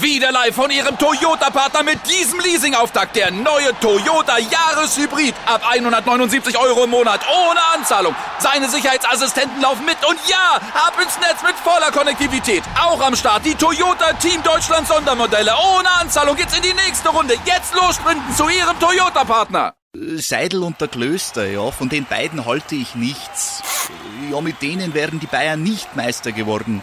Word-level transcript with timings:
Wieder 0.00 0.32
live 0.32 0.54
von 0.54 0.70
Ihrem 0.70 0.98
Toyota-Partner 0.98 1.82
mit 1.82 1.98
diesem 2.08 2.40
Leasing-Auftakt. 2.40 3.16
Der 3.16 3.30
neue 3.30 3.78
Toyota 3.80 4.38
Jahreshybrid. 4.38 5.34
Ab 5.46 5.62
179 5.68 6.58
Euro 6.58 6.84
im 6.84 6.90
Monat. 6.90 7.20
Ohne 7.28 7.60
Anzahlung. 7.74 8.14
Seine 8.38 8.68
Sicherheitsassistenten 8.68 9.60
laufen 9.60 9.84
mit. 9.84 9.96
Und 10.08 10.18
ja, 10.28 10.60
ab 10.74 10.94
ins 11.02 11.18
Netz 11.18 11.42
mit 11.42 11.54
voller 11.56 11.90
Konnektivität. 11.92 12.62
Auch 12.80 13.00
am 13.00 13.14
Start 13.14 13.44
die 13.44 13.54
Toyota 13.54 14.12
Team 14.14 14.42
Deutschland 14.42 14.88
Sondermodelle. 14.88 15.52
Ohne 15.76 15.90
Anzahlung 16.00 16.36
geht's 16.36 16.56
in 16.56 16.62
die 16.62 16.74
nächste 16.74 17.10
Runde. 17.10 17.34
Jetzt 17.44 17.74
los 17.74 17.96
sprinten 17.96 18.34
zu 18.34 18.48
Ihrem 18.48 18.78
Toyota-Partner. 18.80 19.74
Seidel 20.16 20.62
und 20.62 20.80
der 20.80 20.88
Klöster, 20.88 21.46
ja, 21.46 21.70
von 21.70 21.88
den 21.88 22.04
beiden 22.04 22.44
halte 22.44 22.74
ich 22.74 22.94
nichts. 22.94 23.62
Ja, 24.30 24.40
mit 24.40 24.60
denen 24.62 24.94
wären 24.94 25.20
die 25.20 25.26
Bayern 25.26 25.62
nicht 25.62 25.96
Meister 25.96 26.32
geworden. 26.32 26.82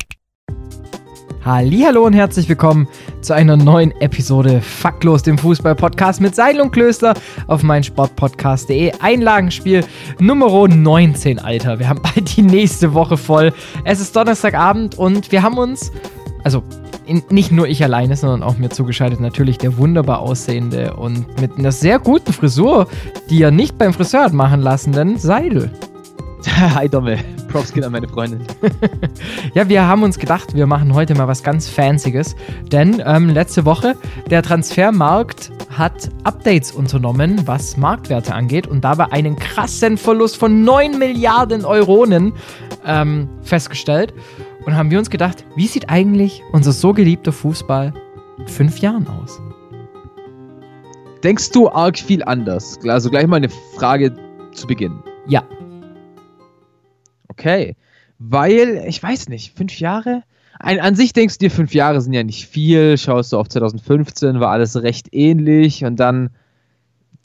Hallo 1.43 2.05
und 2.05 2.13
herzlich 2.13 2.47
willkommen 2.47 2.87
zu 3.21 3.33
einer 3.33 3.57
neuen 3.57 3.89
Episode 3.99 4.61
Faktlos, 4.61 5.23
dem 5.23 5.39
Fußball-Podcast 5.39 6.21
mit 6.21 6.35
Seidel 6.35 6.61
und 6.61 6.69
Klöster 6.69 7.15
auf 7.47 7.63
meinsportpodcast.de. 7.63 8.91
Einlagenspiel 8.99 9.83
Nummer 10.19 10.67
19, 10.67 11.39
Alter. 11.39 11.79
Wir 11.79 11.89
haben 11.89 11.99
bald 12.03 12.37
die 12.37 12.43
nächste 12.43 12.93
Woche 12.93 13.17
voll. 13.17 13.53
Es 13.85 13.99
ist 13.99 14.15
Donnerstagabend 14.15 14.99
und 14.99 15.31
wir 15.31 15.41
haben 15.41 15.57
uns, 15.57 15.91
also 16.43 16.61
in, 17.07 17.23
nicht 17.31 17.51
nur 17.51 17.67
ich 17.67 17.83
alleine, 17.83 18.15
sondern 18.15 18.43
auch 18.43 18.59
mir 18.59 18.69
zugeschaltet 18.69 19.19
natürlich 19.19 19.57
der 19.57 19.79
wunderbar 19.79 20.19
aussehende 20.19 20.93
und 20.93 21.41
mit 21.41 21.57
einer 21.57 21.71
sehr 21.71 21.97
guten 21.97 22.33
Frisur, 22.33 22.87
die 23.31 23.41
er 23.41 23.49
nicht 23.49 23.79
beim 23.79 23.93
Friseur 23.93 24.25
hat 24.25 24.33
machen 24.33 24.61
lassen, 24.61 24.91
denn 24.91 25.17
Seidel. 25.17 25.71
Hi 26.47 26.89
Domme, 26.89 27.19
Props 27.49 27.71
geht 27.71 27.83
an 27.83 27.91
meine 27.91 28.07
Freundin. 28.07 28.41
ja, 29.53 29.69
wir 29.69 29.85
haben 29.87 30.01
uns 30.01 30.17
gedacht, 30.17 30.55
wir 30.55 30.65
machen 30.65 30.93
heute 30.93 31.13
mal 31.13 31.27
was 31.27 31.43
ganz 31.43 31.69
Fancyes, 31.69 32.35
denn 32.71 33.01
ähm, 33.05 33.29
letzte 33.29 33.65
Woche 33.65 33.95
der 34.29 34.41
Transfermarkt 34.41 35.51
hat 35.69 36.09
Updates 36.23 36.71
unternommen, 36.71 37.45
was 37.45 37.77
Marktwerte 37.77 38.33
angeht 38.33 38.65
und 38.65 38.81
dabei 38.81 39.11
einen 39.11 39.35
krassen 39.35 39.97
Verlust 39.97 40.37
von 40.37 40.63
9 40.63 40.97
Milliarden 40.97 41.63
Euronen 41.63 42.33
ähm, 42.85 43.29
festgestellt 43.43 44.13
und 44.65 44.75
haben 44.75 44.89
wir 44.89 44.97
uns 44.97 45.11
gedacht, 45.11 45.45
wie 45.55 45.67
sieht 45.67 45.89
eigentlich 45.89 46.41
unser 46.53 46.71
so 46.71 46.93
geliebter 46.93 47.31
Fußball 47.31 47.93
in 48.39 48.47
fünf 48.47 48.79
Jahren 48.79 49.07
aus? 49.07 49.39
Denkst 51.23 51.51
du 51.51 51.69
arg 51.69 51.99
viel 51.99 52.23
anders? 52.23 52.79
Also 52.87 53.11
gleich 53.11 53.27
mal 53.27 53.35
eine 53.37 53.49
Frage 53.49 54.15
zu 54.53 54.65
Beginn. 54.65 55.03
Okay. 57.41 57.75
Weil, 58.19 58.83
ich 58.87 59.01
weiß 59.01 59.29
nicht, 59.29 59.57
fünf 59.57 59.79
Jahre? 59.79 60.21
Ein, 60.59 60.79
an 60.79 60.93
sich 60.93 61.11
denkst 61.11 61.39
du 61.39 61.45
dir, 61.45 61.51
fünf 61.51 61.73
Jahre 61.73 61.99
sind 61.99 62.13
ja 62.13 62.23
nicht 62.23 62.45
viel. 62.45 62.99
Schaust 62.99 63.33
du 63.33 63.37
auf 63.37 63.49
2015, 63.49 64.39
war 64.39 64.51
alles 64.51 64.81
recht 64.83 65.07
ähnlich. 65.11 65.83
Und 65.83 65.99
dann 65.99 66.29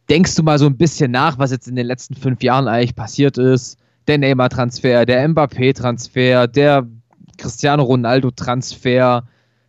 denkst 0.09 0.35
du 0.35 0.43
mal 0.43 0.59
so 0.59 0.65
ein 0.65 0.79
bisschen 0.79 1.11
nach, 1.11 1.39
was 1.39 1.51
jetzt 1.51 1.69
in 1.69 1.77
den 1.77 1.87
letzten 1.87 2.15
fünf 2.15 2.43
Jahren 2.43 2.67
eigentlich 2.67 2.97
passiert 2.97 3.37
ist. 3.37 3.79
Der 4.07 4.17
Neymar-Transfer, 4.17 5.05
der 5.05 5.29
Mbappé-Transfer, 5.29 6.47
der 6.47 6.87
Cristiano 7.37 7.83
Ronaldo-Transfer, 7.83 9.25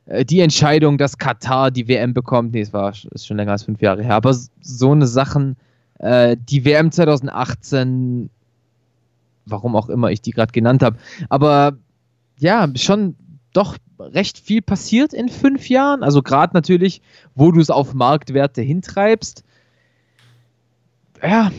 äh, 0.05 0.23
die 0.23 0.39
Entscheidung, 0.39 0.97
dass 0.97 1.17
Katar 1.17 1.71
die 1.71 1.89
WM 1.89 2.13
bekommt. 2.13 2.53
Nee, 2.53 2.61
es 2.61 2.71
war 2.71 2.93
ist 3.11 3.27
schon 3.27 3.35
länger 3.35 3.51
als 3.51 3.63
fünf 3.63 3.81
Jahre 3.81 4.01
her. 4.01 4.15
Aber 4.15 4.33
so 4.61 4.91
eine 4.93 5.07
Sachen, 5.07 5.57
äh, 5.99 6.37
die 6.39 6.63
WM 6.63 6.89
2018 6.89 8.29
warum 9.49 9.75
auch 9.75 9.89
immer 9.89 10.11
ich 10.11 10.21
die 10.21 10.31
gerade 10.31 10.51
genannt 10.51 10.83
habe. 10.83 10.97
Aber 11.29 11.77
ja, 12.39 12.67
schon 12.75 13.15
doch 13.53 13.77
recht 13.99 14.37
viel 14.39 14.61
passiert 14.61 15.13
in 15.13 15.29
fünf 15.29 15.69
Jahren. 15.69 16.03
Also 16.03 16.21
gerade 16.21 16.53
natürlich, 16.53 17.01
wo 17.35 17.51
du 17.51 17.59
es 17.59 17.69
auf 17.69 17.93
Marktwerte 17.93 18.61
hintreibst. 18.61 19.43
Ja, 21.23 21.51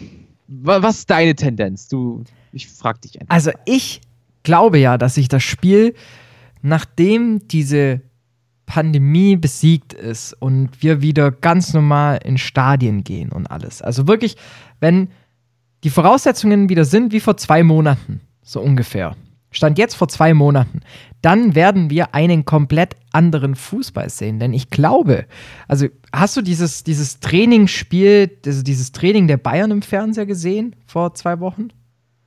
was 0.47 0.99
ist 0.99 1.11
deine 1.11 1.35
Tendenz? 1.35 1.89
Du, 1.89 2.23
ich 2.53 2.69
frag 2.69 3.01
dich 3.03 3.21
einfach. 3.21 3.35
Also 3.35 3.51
ich 3.65 4.01
glaube 4.45 4.79
ja, 4.79 4.97
dass 4.97 5.17
sich 5.17 5.29
das 5.29 5.43
Spiel, 5.43 5.95
nachdem 6.63 7.47
diese 7.49 8.01
Pandemie 8.67 9.37
besiegt 9.37 9.95
ist 9.95 10.35
und 10.35 10.83
wir 10.83 11.01
wieder 11.03 11.31
ganz 11.31 11.73
normal 11.73 12.21
in 12.23 12.39
Stadien 12.39 13.03
gehen 13.03 13.33
und 13.33 13.51
alles. 13.51 13.83
Also 13.83 14.07
wirklich, 14.07 14.37
wenn 14.79 15.09
die 15.85 15.91
Voraussetzungen 15.91 16.69
wieder 16.69 16.85
sind 16.85 17.13
wie 17.13 17.21
vor 17.21 17.37
zwei 17.37 17.63
Monaten, 17.63 18.21
so 18.43 18.61
ungefähr. 18.61 19.17
Stand 19.51 19.79
jetzt 19.79 19.95
vor 19.95 20.09
zwei 20.09 20.35
Monaten. 20.35 20.81
Dann 21.23 21.55
werden 21.55 21.89
wir 21.89 22.15
einen 22.15 22.45
komplett 22.45 22.97
anderen 23.13 23.55
Fußball 23.55 24.11
sehen. 24.11 24.39
Denn 24.39 24.53
ich 24.53 24.69
glaube, 24.69 25.27
also 25.67 25.87
hast 26.13 26.37
du 26.37 26.43
dieses, 26.43 26.85
dieses 26.85 27.21
Trainingsspiel, 27.21 28.31
also 28.45 28.63
dieses 28.63 28.93
Training 28.93 29.27
der 29.27 29.39
Bayern 29.39 29.71
im 29.71 29.83
Fernseher 29.83 30.27
gesehen 30.27 30.77
vor 30.87 31.15
zwei 31.15 31.41
Wochen? 31.41 31.69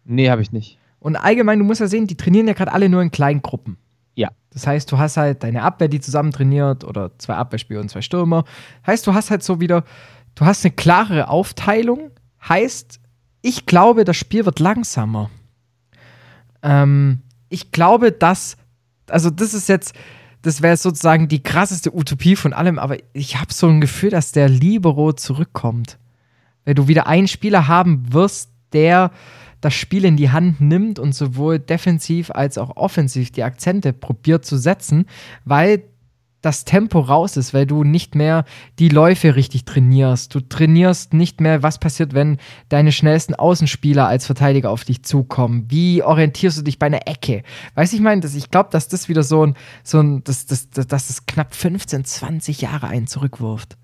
Nee, 0.03 0.29
habe 0.29 0.41
ich 0.41 0.51
nicht. 0.51 0.79
Und 0.99 1.15
allgemein, 1.15 1.59
du 1.59 1.65
musst 1.65 1.81
ja 1.81 1.87
sehen, 1.87 2.07
die 2.07 2.17
trainieren 2.17 2.47
ja 2.47 2.53
gerade 2.53 2.73
alle 2.73 2.89
nur 2.89 3.01
in 3.01 3.11
kleinen 3.11 3.41
Gruppen. 3.41 3.77
Ja. 4.15 4.29
Das 4.51 4.67
heißt, 4.67 4.91
du 4.91 4.97
hast 4.97 5.17
halt 5.17 5.43
deine 5.43 5.61
Abwehr, 5.63 5.87
die 5.87 5.99
zusammen 5.99 6.31
trainiert, 6.31 6.83
oder 6.83 7.17
zwei 7.17 7.35
Abwehrspieler 7.35 7.79
und 7.79 7.89
zwei 7.89 8.01
Stürmer. 8.01 8.43
Heißt, 8.85 9.05
du 9.05 9.13
hast 9.13 9.31
halt 9.31 9.43
so 9.43 9.59
wieder, 9.59 9.83
du 10.35 10.45
hast 10.45 10.65
eine 10.65 10.73
klarere 10.73 11.29
Aufteilung. 11.29 12.11
Heißt, 12.47 13.00
ich 13.41 13.65
glaube, 13.65 14.05
das 14.05 14.17
Spiel 14.17 14.45
wird 14.45 14.59
langsamer. 14.59 15.29
Ähm, 16.61 17.21
ich 17.49 17.71
glaube, 17.71 18.11
dass, 18.11 18.57
also 19.07 19.29
das 19.29 19.53
ist 19.53 19.69
jetzt, 19.69 19.93
das 20.41 20.61
wäre 20.61 20.77
sozusagen 20.77 21.27
die 21.27 21.43
krasseste 21.43 21.95
Utopie 21.95 22.35
von 22.35 22.53
allem, 22.53 22.79
aber 22.79 22.97
ich 23.13 23.39
habe 23.39 23.53
so 23.53 23.67
ein 23.67 23.81
Gefühl, 23.81 24.09
dass 24.09 24.31
der 24.31 24.49
Libero 24.49 25.13
zurückkommt. 25.13 25.97
Wenn 26.65 26.75
du 26.75 26.87
wieder 26.87 27.07
einen 27.07 27.27
Spieler 27.27 27.67
haben 27.67 28.13
wirst, 28.13 28.49
der 28.73 29.11
das 29.59 29.73
Spiel 29.75 30.05
in 30.05 30.17
die 30.17 30.31
Hand 30.31 30.59
nimmt 30.59 30.97
und 30.97 31.13
sowohl 31.13 31.59
defensiv 31.59 32.31
als 32.31 32.57
auch 32.57 32.75
offensiv 32.77 33.31
die 33.31 33.43
Akzente 33.43 33.93
probiert 33.93 34.43
zu 34.43 34.57
setzen, 34.57 35.05
weil 35.45 35.83
das 36.41 36.65
Tempo 36.65 36.99
raus 36.99 37.37
ist, 37.37 37.53
weil 37.53 37.65
du 37.65 37.83
nicht 37.83 38.15
mehr 38.15 38.45
die 38.79 38.89
Läufe 38.89 39.35
richtig 39.35 39.65
trainierst. 39.65 40.33
Du 40.33 40.41
trainierst 40.41 41.13
nicht 41.13 41.39
mehr, 41.39 41.63
was 41.63 41.79
passiert, 41.79 42.13
wenn 42.13 42.37
deine 42.69 42.91
schnellsten 42.91 43.35
Außenspieler 43.35 44.07
als 44.07 44.25
Verteidiger 44.25 44.71
auf 44.71 44.83
dich 44.83 45.03
zukommen. 45.03 45.65
Wie 45.69 46.03
orientierst 46.03 46.57
du 46.57 46.61
dich 46.63 46.79
bei 46.79 46.87
einer 46.87 47.07
Ecke? 47.07 47.43
Weiß 47.75 47.93
ich 47.93 47.99
meine, 47.99 48.25
ich 48.25 48.49
glaube, 48.49 48.69
dass 48.71 48.87
das 48.87 49.07
wieder 49.07 49.23
so 49.23 49.45
ein, 49.45 49.55
so 49.83 49.99
ein, 49.99 50.23
dass 50.23 50.47
das, 50.47 50.69
das, 50.69 50.87
dass 50.87 51.07
das 51.07 51.25
knapp 51.25 51.53
15, 51.53 52.05
20 52.05 52.61
Jahre 52.61 52.87
einen 52.87 53.07
zurückwirft. 53.07 53.77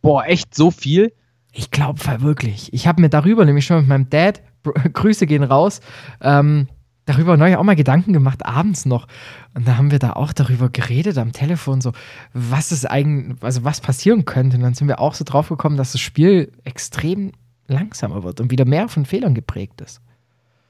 Boah, 0.00 0.24
echt 0.26 0.54
so 0.54 0.72
viel? 0.72 1.12
Ich 1.52 1.70
glaube 1.70 2.00
wirklich. 2.22 2.72
Ich 2.72 2.86
habe 2.86 3.00
mir 3.00 3.10
darüber 3.10 3.44
nämlich 3.44 3.66
schon 3.66 3.78
mit 3.78 3.88
meinem 3.88 4.10
Dad, 4.10 4.42
Grüße 4.92 5.26
gehen 5.26 5.44
raus, 5.44 5.80
ähm, 6.20 6.68
darüber 7.04 7.36
neulich 7.36 7.56
auch 7.56 7.64
mal 7.64 7.76
Gedanken 7.76 8.12
gemacht, 8.12 8.46
abends 8.46 8.86
noch. 8.86 9.06
Und 9.54 9.66
da 9.66 9.76
haben 9.76 9.90
wir 9.90 9.98
da 9.98 10.12
auch 10.12 10.32
darüber 10.32 10.68
geredet 10.68 11.18
am 11.18 11.32
Telefon, 11.32 11.80
so, 11.80 11.92
was 12.32 12.70
es 12.70 12.84
eigentlich, 12.84 13.42
also 13.42 13.64
was 13.64 13.80
passieren 13.80 14.24
könnte. 14.24 14.56
Und 14.56 14.62
dann 14.62 14.74
sind 14.74 14.88
wir 14.88 15.00
auch 15.00 15.14
so 15.14 15.24
drauf 15.24 15.48
gekommen, 15.48 15.76
dass 15.76 15.92
das 15.92 16.00
Spiel 16.00 16.52
extrem 16.64 17.32
langsamer 17.66 18.22
wird 18.22 18.40
und 18.40 18.50
wieder 18.50 18.64
mehr 18.64 18.88
von 18.88 19.04
Fehlern 19.04 19.34
geprägt 19.34 19.80
ist. 19.80 20.00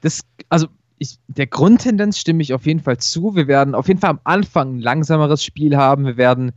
Das, 0.01 0.21
also 0.49 0.67
ich, 0.97 1.17
der 1.27 1.47
Grundtendenz 1.47 2.17
stimme 2.17 2.41
ich 2.41 2.53
auf 2.53 2.65
jeden 2.65 2.79
Fall 2.79 2.97
zu. 2.97 3.35
Wir 3.35 3.47
werden 3.47 3.75
auf 3.75 3.87
jeden 3.87 3.99
Fall 3.99 4.11
am 4.11 4.19
Anfang 4.23 4.77
ein 4.77 4.79
langsameres 4.79 5.43
Spiel 5.43 5.75
haben. 5.77 6.05
Wir 6.05 6.17
werden, 6.17 6.51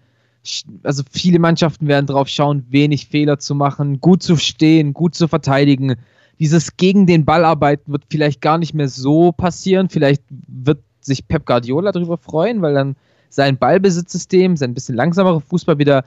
also 0.82 1.02
viele 1.11 1.38
Mannschaften 1.38 1.87
werden 1.87 2.06
drauf 2.06 2.29
schauen, 2.29 2.64
wenig 2.70 3.08
Fehler 3.08 3.38
zu 3.38 3.55
machen, 3.55 4.00
gut 4.00 4.22
zu 4.22 4.37
stehen, 4.37 4.94
gut 4.94 5.14
zu 5.14 5.29
verteidigen 5.29 5.96
dieses 6.38 6.77
gegen 6.77 7.06
den 7.06 7.25
Ball 7.25 7.44
arbeiten 7.44 7.93
wird 7.93 8.05
vielleicht 8.11 8.41
gar 8.41 8.59
nicht 8.59 8.75
mehr 8.75 8.88
so 8.88 9.33
passieren. 9.33 9.88
Vielleicht 9.88 10.23
wird 10.29 10.83
sich 11.00 11.27
Pep 11.27 11.47
Guardiola 11.47 11.93
darüber 11.93 12.19
freuen, 12.19 12.62
weil 12.62 12.75
dann 12.75 12.97
sein 13.31 13.56
Ballbesitzsystem, 13.56 14.56
sein 14.56 14.75
bisschen 14.75 14.97
langsamerer 14.97 15.41
Fußball 15.41 15.79
wieder 15.79 16.05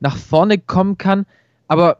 nach 0.00 0.16
vorne 0.16 0.58
kommen 0.58 0.98
kann. 0.98 1.26
Aber 1.68 1.98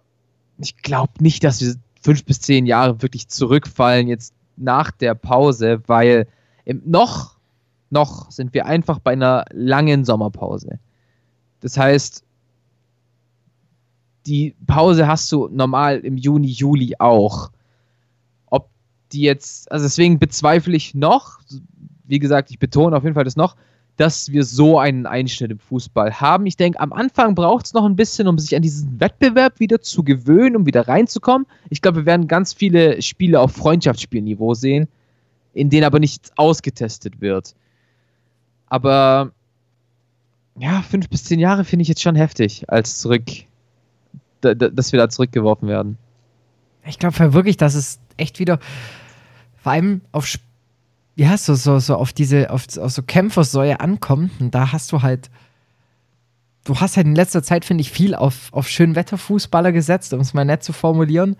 ich 0.58 0.76
glaube 0.78 1.12
nicht, 1.20 1.44
dass 1.44 1.60
wir 1.60 1.74
fünf 2.00 2.24
bis 2.24 2.40
zehn 2.40 2.66
Jahre 2.66 3.02
wirklich 3.02 3.28
zurückfallen 3.28 4.08
jetzt 4.08 4.32
nach 4.56 4.90
der 4.90 5.14
Pause, 5.14 5.82
weil 5.86 6.26
noch, 6.84 7.36
noch 7.90 8.30
sind 8.30 8.54
wir 8.54 8.66
einfach 8.66 8.98
bei 8.98 9.12
einer 9.12 9.44
langen 9.52 10.04
Sommerpause. 10.04 10.78
Das 11.60 11.76
heißt, 11.76 12.24
die 14.26 14.56
Pause 14.66 15.06
hast 15.06 15.30
du 15.30 15.48
normal 15.48 15.98
im 15.98 16.16
Juni, 16.16 16.48
Juli 16.48 16.94
auch 16.98 17.50
die 19.12 19.22
jetzt, 19.22 19.70
also 19.70 19.84
deswegen 19.84 20.18
bezweifle 20.18 20.76
ich 20.76 20.94
noch, 20.94 21.38
wie 22.04 22.18
gesagt, 22.18 22.50
ich 22.50 22.58
betone 22.58 22.96
auf 22.96 23.02
jeden 23.02 23.14
Fall 23.14 23.24
das 23.24 23.36
noch, 23.36 23.56
dass 23.96 24.30
wir 24.30 24.44
so 24.44 24.78
einen 24.78 25.06
Einschnitt 25.06 25.50
im 25.50 25.58
Fußball 25.58 26.20
haben. 26.20 26.44
Ich 26.46 26.56
denke, 26.56 26.78
am 26.80 26.92
Anfang 26.92 27.34
braucht 27.34 27.66
es 27.66 27.72
noch 27.72 27.84
ein 27.84 27.96
bisschen, 27.96 28.28
um 28.28 28.38
sich 28.38 28.54
an 28.54 28.62
diesen 28.62 29.00
Wettbewerb 29.00 29.58
wieder 29.58 29.80
zu 29.80 30.02
gewöhnen, 30.02 30.54
um 30.54 30.66
wieder 30.66 30.86
reinzukommen. 30.86 31.46
Ich 31.70 31.80
glaube, 31.80 31.98
wir 31.98 32.06
werden 32.06 32.28
ganz 32.28 32.52
viele 32.52 33.00
Spiele 33.00 33.40
auf 33.40 33.52
Freundschaftsspielniveau 33.52 34.54
sehen, 34.54 34.86
in 35.54 35.70
denen 35.70 35.84
aber 35.84 35.98
nichts 35.98 36.30
ausgetestet 36.36 37.22
wird. 37.22 37.54
Aber 38.66 39.32
ja, 40.58 40.82
fünf 40.82 41.08
bis 41.08 41.24
zehn 41.24 41.38
Jahre 41.38 41.64
finde 41.64 41.82
ich 41.82 41.88
jetzt 41.88 42.02
schon 42.02 42.16
heftig, 42.16 42.68
als 42.68 43.00
zurück, 43.00 43.24
dass 44.42 44.92
wir 44.92 44.98
da 44.98 45.08
zurückgeworfen 45.08 45.68
werden. 45.68 45.96
Ich 46.84 46.98
glaube 46.98 47.32
wirklich, 47.32 47.56
dass 47.56 47.74
es 47.74 47.98
echt 48.16 48.38
wieder 48.38 48.58
vor 49.56 49.72
allem 49.72 50.00
auf 50.12 50.26
ja, 51.16 51.36
so, 51.38 51.54
so, 51.54 51.78
so 51.78 51.96
auf 51.96 52.12
diese, 52.12 52.50
auf, 52.50 52.66
auf 52.78 52.92
so 52.92 53.02
Kämpfersäue 53.02 53.80
ankommt. 53.80 54.32
Und 54.38 54.54
da 54.54 54.70
hast 54.70 54.92
du 54.92 55.02
halt, 55.02 55.30
du 56.64 56.78
hast 56.78 56.96
halt 56.96 57.06
in 57.06 57.14
letzter 57.14 57.42
Zeit, 57.42 57.64
finde 57.64 57.80
ich, 57.80 57.90
viel 57.90 58.14
auf, 58.14 58.52
auf 58.52 58.68
Schönwetterfußballer 58.68 59.72
gesetzt, 59.72 60.12
um 60.12 60.20
es 60.20 60.34
mal 60.34 60.44
nett 60.44 60.62
zu 60.62 60.74
formulieren. 60.74 61.36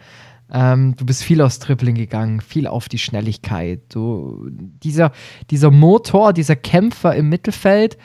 Ähm, 0.50 0.96
du 0.96 1.04
bist 1.04 1.22
viel 1.22 1.42
aufs 1.42 1.58
Dribbling 1.58 1.94
gegangen, 1.94 2.40
viel 2.40 2.66
auf 2.66 2.88
die 2.88 2.98
Schnelligkeit. 2.98 3.82
Du, 3.90 4.48
dieser, 4.50 5.12
dieser 5.50 5.70
Motor, 5.70 6.32
dieser 6.32 6.56
Kämpfer 6.56 7.14
im 7.14 7.28
Mittelfeld, 7.28 7.98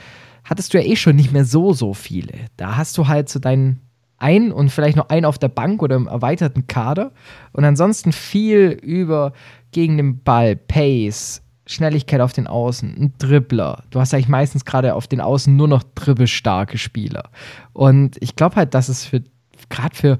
hattest 0.43 0.73
du 0.73 0.77
ja 0.77 0.83
eh 0.85 0.97
schon 0.97 1.15
nicht 1.15 1.31
mehr 1.31 1.45
so, 1.45 1.71
so 1.71 1.93
viele. 1.93 2.33
Da 2.57 2.75
hast 2.75 2.97
du 2.97 3.07
halt 3.07 3.29
so 3.29 3.39
deinen 3.39 3.79
ein 4.21 4.51
und 4.51 4.69
vielleicht 4.69 4.97
noch 4.97 5.09
einen 5.09 5.25
auf 5.25 5.37
der 5.37 5.49
Bank 5.49 5.81
oder 5.81 5.95
im 5.95 6.07
erweiterten 6.07 6.67
Kader 6.67 7.11
und 7.51 7.63
ansonsten 7.65 8.11
viel 8.11 8.77
über 8.81 9.33
gegen 9.71 9.97
den 9.97 10.23
Ball, 10.23 10.55
Pace, 10.55 11.41
Schnelligkeit 11.65 12.21
auf 12.21 12.33
den 12.33 12.47
Außen, 12.47 12.95
ein 12.97 13.13
Dribbler. 13.17 13.83
Du 13.89 13.99
hast 13.99 14.13
eigentlich 14.13 14.27
meistens 14.27 14.65
gerade 14.65 14.95
auf 14.95 15.07
den 15.07 15.21
Außen 15.21 15.55
nur 15.55 15.67
noch 15.67 15.83
dribbelstarke 15.95 16.77
Spieler. 16.77 17.29
Und 17.73 18.17
ich 18.21 18.35
glaube 18.35 18.57
halt, 18.57 18.73
dass 18.73 18.89
es 18.89 19.05
für 19.05 19.23
gerade 19.69 19.95
für, 19.95 20.17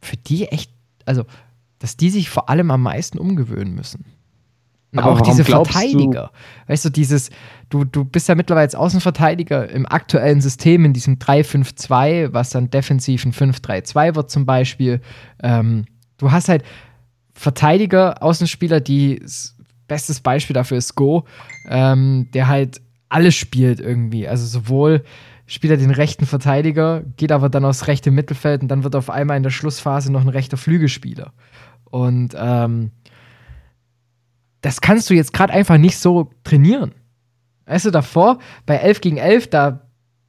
für 0.00 0.16
die 0.16 0.46
echt, 0.46 0.70
also 1.04 1.24
dass 1.78 1.96
die 1.96 2.10
sich 2.10 2.30
vor 2.30 2.48
allem 2.48 2.70
am 2.70 2.82
meisten 2.82 3.18
umgewöhnen 3.18 3.74
müssen. 3.74 4.04
Und 4.94 5.04
auch 5.04 5.20
diese 5.20 5.44
Verteidiger. 5.44 6.30
Du? 6.32 6.72
Weißt 6.72 6.84
du, 6.84 6.90
dieses, 6.90 7.30
du, 7.68 7.84
du 7.84 8.04
bist 8.04 8.28
ja 8.28 8.34
mittlerweile 8.34 8.62
als 8.62 8.74
Außenverteidiger 8.74 9.68
im 9.70 9.86
aktuellen 9.86 10.40
System, 10.40 10.84
in 10.84 10.92
diesem 10.92 11.18
3-5-2, 11.18 12.32
was 12.32 12.50
dann 12.50 12.70
defensiv 12.70 13.24
ein 13.24 13.32
5-3-2 13.32 14.14
wird 14.14 14.30
zum 14.30 14.46
Beispiel. 14.46 15.00
Ähm, 15.42 15.86
du 16.18 16.30
hast 16.30 16.48
halt 16.48 16.64
Verteidiger, 17.32 18.22
Außenspieler, 18.22 18.80
die 18.80 19.20
bestes 19.88 20.20
Beispiel 20.20 20.54
dafür 20.54 20.78
ist 20.78 20.94
Go, 20.94 21.24
ähm, 21.68 22.28
der 22.32 22.48
halt 22.48 22.80
alles 23.08 23.34
spielt 23.34 23.80
irgendwie. 23.80 24.28
Also 24.28 24.46
sowohl 24.46 25.04
spielt 25.46 25.72
er 25.72 25.76
den 25.76 25.90
rechten 25.90 26.26
Verteidiger, 26.26 27.02
geht 27.16 27.32
aber 27.32 27.48
dann 27.48 27.64
aufs 27.64 27.86
rechte 27.86 28.10
Mittelfeld 28.10 28.62
und 28.62 28.68
dann 28.68 28.84
wird 28.84 28.96
auf 28.96 29.10
einmal 29.10 29.36
in 29.36 29.42
der 29.42 29.50
Schlussphase 29.50 30.10
noch 30.10 30.22
ein 30.22 30.28
rechter 30.28 30.56
Flügelspieler. 30.56 31.32
Und 31.90 32.34
ähm, 32.36 32.90
das 34.64 34.80
kannst 34.80 35.10
du 35.10 35.14
jetzt 35.14 35.34
gerade 35.34 35.52
einfach 35.52 35.76
nicht 35.76 35.98
so 35.98 36.30
trainieren. 36.42 36.92
Weißt 37.66 37.84
du, 37.84 37.90
davor, 37.90 38.38
bei 38.64 38.76
11 38.76 39.02
gegen 39.02 39.16
11, 39.18 39.50
da 39.50 39.86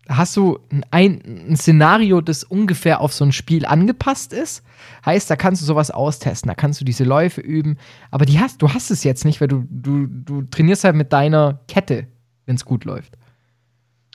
hast 0.09 0.35
du 0.35 0.59
ein, 0.91 1.21
ein, 1.47 1.55
Szenario, 1.55 2.19
das 2.19 2.43
ungefähr 2.43 2.99
auf 2.99 3.13
so 3.13 3.23
ein 3.23 3.31
Spiel 3.31 3.65
angepasst 3.65 4.33
ist. 4.33 4.61
Heißt, 5.05 5.29
da 5.29 5.37
kannst 5.37 5.61
du 5.61 5.65
sowas 5.65 5.89
austesten, 5.89 6.49
da 6.49 6.53
kannst 6.53 6.81
du 6.81 6.85
diese 6.85 7.05
Läufe 7.05 7.39
üben. 7.39 7.77
Aber 8.11 8.25
die 8.25 8.37
hast, 8.39 8.61
du 8.61 8.73
hast 8.73 8.91
es 8.91 9.05
jetzt 9.05 9.23
nicht, 9.23 9.39
weil 9.39 9.47
du, 9.47 9.63
du, 9.69 10.05
du 10.05 10.41
trainierst 10.41 10.83
halt 10.83 10.97
mit 10.97 11.13
deiner 11.13 11.61
Kette, 11.69 12.07
wenn 12.45 12.55
es 12.55 12.65
gut 12.65 12.83
läuft. 12.83 13.17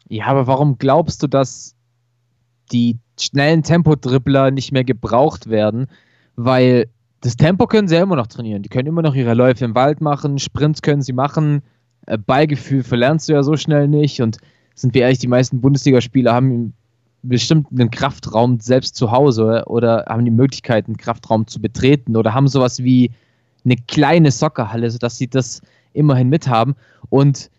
Ja, 0.08 0.26
aber 0.26 0.46
warum 0.46 0.76
glaubst 0.76 1.22
du, 1.22 1.28
dass 1.28 1.76
die 2.72 2.98
schnellen 3.18 3.62
Tempodribbler 3.62 4.50
nicht 4.50 4.70
mehr 4.70 4.84
gebraucht 4.84 5.48
werden? 5.48 5.86
Weil 6.36 6.90
das 7.20 7.36
Tempo 7.36 7.66
können 7.66 7.88
sie 7.88 7.96
ja 7.96 8.02
immer 8.02 8.16
noch 8.16 8.26
trainieren. 8.26 8.62
Die 8.62 8.68
können 8.68 8.88
immer 8.88 9.02
noch 9.02 9.14
ihre 9.14 9.34
Läufe 9.34 9.64
im 9.64 9.74
Wald 9.74 10.00
machen, 10.00 10.38
Sprints 10.38 10.82
können 10.82 11.02
sie 11.02 11.12
machen, 11.12 11.62
äh, 12.06 12.16
Ballgefühl 12.16 12.82
verlernst 12.82 13.28
du 13.28 13.34
ja 13.34 13.42
so 13.42 13.56
schnell 13.56 13.88
nicht. 13.88 14.22
Und 14.22 14.38
sind 14.74 14.94
wir 14.94 15.02
ehrlich, 15.02 15.18
die 15.18 15.28
meisten 15.28 15.60
Bundesligaspieler 15.60 16.32
haben 16.32 16.72
bestimmt 17.22 17.68
einen 17.70 17.90
Kraftraum 17.90 18.60
selbst 18.60 18.96
zu 18.96 19.10
Hause 19.10 19.64
oder 19.66 20.06
haben 20.08 20.24
die 20.24 20.30
Möglichkeit, 20.30 20.86
einen 20.86 20.96
Kraftraum 20.96 21.46
zu 21.46 21.60
betreten 21.60 22.16
oder 22.16 22.32
haben 22.32 22.48
sowas 22.48 22.82
wie 22.82 23.10
eine 23.64 23.76
kleine 23.76 24.30
Soccerhalle, 24.30 24.90
sodass 24.90 25.18
sie 25.18 25.28
das 25.28 25.60
immerhin 25.92 26.30
mithaben. 26.30 26.74
Und 27.10 27.50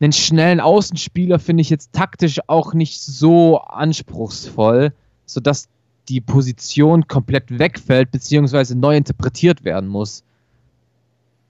einen 0.00 0.12
schnellen 0.12 0.60
Außenspieler 0.60 1.38
finde 1.38 1.60
ich 1.60 1.68
jetzt 1.68 1.92
taktisch 1.92 2.40
auch 2.46 2.72
nicht 2.72 3.02
so 3.02 3.58
anspruchsvoll, 3.58 4.92
sodass 5.26 5.68
die 6.08 6.20
Position 6.20 7.06
komplett 7.06 7.58
wegfällt, 7.58 8.10
beziehungsweise 8.10 8.76
neu 8.76 8.96
interpretiert 8.96 9.64
werden 9.64 9.88
muss. 9.88 10.24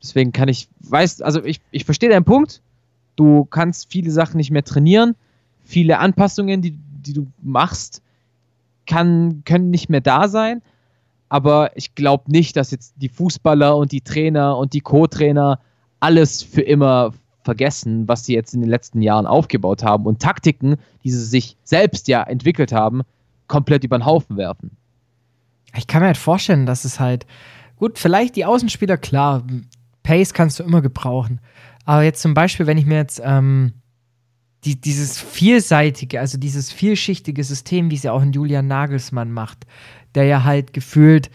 Deswegen 0.03 0.33
kann 0.33 0.49
ich, 0.49 0.69
weiß, 0.81 1.23
also 1.23 1.43
ich, 1.45 1.61
ich 1.71 1.85
verstehe 1.85 2.11
deinen 2.11 2.25
Punkt. 2.25 2.61
Du 3.17 3.45
kannst 3.47 3.91
viele 3.91 4.11
Sachen 4.11 4.37
nicht 4.37 4.51
mehr 4.51 4.65
trainieren. 4.65 5.17
Viele 5.65 5.99
Anpassungen, 5.99 6.61
die, 6.61 6.79
die 7.01 7.15
du 7.15 7.27
machst, 7.43 8.03
kann, 8.87 9.43
können 9.45 9.71
nicht 9.71 9.89
mehr 9.89 10.03
da 10.03 10.29
sein. 10.29 10.62
Aber 11.29 11.77
ich 11.77 11.95
glaube 11.95 12.31
nicht, 12.31 12.57
dass 12.57 12.71
jetzt 12.71 12.95
die 12.97 13.09
Fußballer 13.09 13.77
und 13.77 13.93
die 13.93 14.03
Trainer 14.03 14.59
und 14.59 14.73
die 14.73 14.83
Co-Trainer 14.83 15.59
alles 16.00 16.43
für 16.43 16.61
immer 16.61 17.12
vergessen, 17.43 18.09
was 18.09 18.25
sie 18.27 18.35
jetzt 18.35 18.55
in 18.55 18.61
den 18.61 18.71
letzten 18.71 19.03
Jahren 19.03 19.27
aufgebaut 19.27 19.83
haben 19.83 20.07
und 20.07 20.21
Taktiken, 20.21 20.77
die 21.03 21.11
sie 21.11 21.25
sich 21.25 21.57
selbst 21.65 22.09
ja 22.09 22.23
entwickelt 22.23 22.73
haben, 22.73 23.03
komplett 23.46 23.85
über 23.85 23.99
den 23.99 24.06
Haufen 24.06 24.37
werfen. 24.37 24.76
Ich 25.76 25.87
kann 25.87 26.00
mir 26.00 26.06
halt 26.06 26.17
vorstellen, 26.17 26.67
dass 26.67 26.85
es 26.85 27.00
halt, 27.00 27.26
gut, 27.76 27.99
vielleicht 27.99 28.37
die 28.37 28.44
Außenspieler, 28.44 28.96
klar, 28.96 29.44
Pace 30.02 30.32
kannst 30.35 30.58
du 30.58 30.62
immer 30.62 30.82
gebrauchen. 30.82 31.41
Aber 31.85 32.02
jetzt 32.02 32.23
zum 32.23 32.35
Beispiel, 32.35 32.67
wenn 32.67 32.79
ich 32.79 32.87
mir 32.87 32.96
jetzt 32.96 33.20
ähm, 33.25 33.73
die, 34.64 34.81
dieses 34.81 35.20
vielseitige, 35.20 36.20
also 36.20 36.38
dieses 36.38 36.73
vielschichtige 36.73 37.44
System, 37.44 37.91
wie 37.91 37.96
es 37.96 38.02
ja 38.02 38.12
auch 38.12 38.23
ein 38.23 38.32
Julian 38.32 38.67
Nagelsmann 38.67 39.32
macht, 39.32 39.67
der 40.14 40.25
ja 40.25 40.44
halt 40.44 40.73
gefühlt 40.73 41.31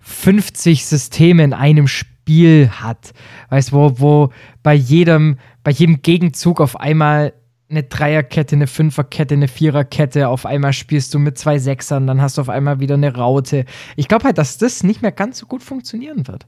50 0.00 0.86
Systeme 0.86 1.44
in 1.44 1.52
einem 1.52 1.88
Spiel 1.88 2.70
hat. 2.70 3.12
Weißt 3.50 3.72
du, 3.72 3.76
wo, 3.76 4.00
wo 4.00 4.32
bei 4.62 4.74
jedem, 4.74 5.38
bei 5.62 5.70
jedem 5.70 6.02
Gegenzug 6.02 6.60
auf 6.60 6.78
einmal 6.78 7.32
eine 7.68 7.82
Dreierkette, 7.82 8.54
eine 8.54 8.66
Fünferkette, 8.66 9.34
eine 9.34 9.48
Viererkette. 9.48 10.28
Auf 10.28 10.46
einmal 10.46 10.72
spielst 10.72 11.12
du 11.14 11.18
mit 11.18 11.36
zwei 11.36 11.58
Sechsern, 11.58 12.06
dann 12.06 12.20
hast 12.20 12.38
du 12.38 12.42
auf 12.42 12.48
einmal 12.48 12.80
wieder 12.80 12.94
eine 12.94 13.14
Raute. 13.14 13.64
Ich 13.96 14.08
glaube 14.08 14.24
halt, 14.24 14.38
dass 14.38 14.58
das 14.58 14.82
nicht 14.82 15.02
mehr 15.02 15.12
ganz 15.12 15.38
so 15.38 15.46
gut 15.46 15.62
funktionieren 15.62 16.26
wird. 16.28 16.46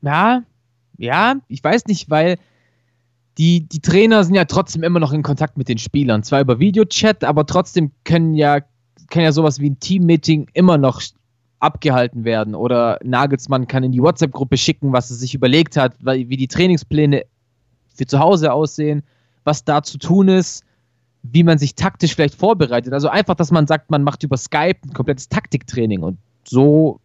Ja, 0.00 0.42
ja, 0.98 1.36
ich 1.48 1.62
weiß 1.62 1.86
nicht, 1.86 2.10
weil 2.10 2.38
die, 3.38 3.66
die 3.68 3.80
Trainer 3.80 4.24
sind 4.24 4.34
ja 4.34 4.44
trotzdem 4.44 4.82
immer 4.82 5.00
noch 5.00 5.12
in 5.12 5.22
Kontakt 5.22 5.56
mit 5.56 5.68
den 5.68 5.78
Spielern. 5.78 6.22
Zwar 6.22 6.40
über 6.40 6.58
Videochat, 6.58 7.24
aber 7.24 7.46
trotzdem 7.46 7.90
können 8.04 8.34
ja, 8.34 8.60
kann 9.08 9.22
ja 9.22 9.32
sowas 9.32 9.60
wie 9.60 9.70
ein 9.70 9.80
Team-Meeting 9.80 10.48
immer 10.54 10.78
noch 10.78 11.02
abgehalten 11.60 12.24
werden. 12.24 12.54
Oder 12.54 12.98
Nagelsmann 13.02 13.68
kann 13.68 13.84
in 13.84 13.92
die 13.92 14.02
WhatsApp-Gruppe 14.02 14.56
schicken, 14.56 14.92
was 14.92 15.10
er 15.10 15.16
sich 15.16 15.34
überlegt 15.34 15.76
hat, 15.76 15.94
wie 16.00 16.36
die 16.36 16.48
Trainingspläne 16.48 17.24
für 17.94 18.06
zu 18.06 18.18
Hause 18.18 18.52
aussehen, 18.52 19.02
was 19.44 19.64
da 19.64 19.82
zu 19.82 19.98
tun 19.98 20.28
ist, 20.28 20.64
wie 21.22 21.44
man 21.44 21.58
sich 21.58 21.74
taktisch 21.74 22.14
vielleicht 22.14 22.34
vorbereitet. 22.34 22.92
Also 22.92 23.08
einfach, 23.08 23.34
dass 23.34 23.50
man 23.50 23.66
sagt, 23.66 23.90
man 23.90 24.02
macht 24.02 24.22
über 24.22 24.36
Skype 24.36 24.78
ein 24.84 24.92
komplettes 24.92 25.28
Taktiktraining. 25.28 26.02
Und 26.02 26.18
so 26.44 27.00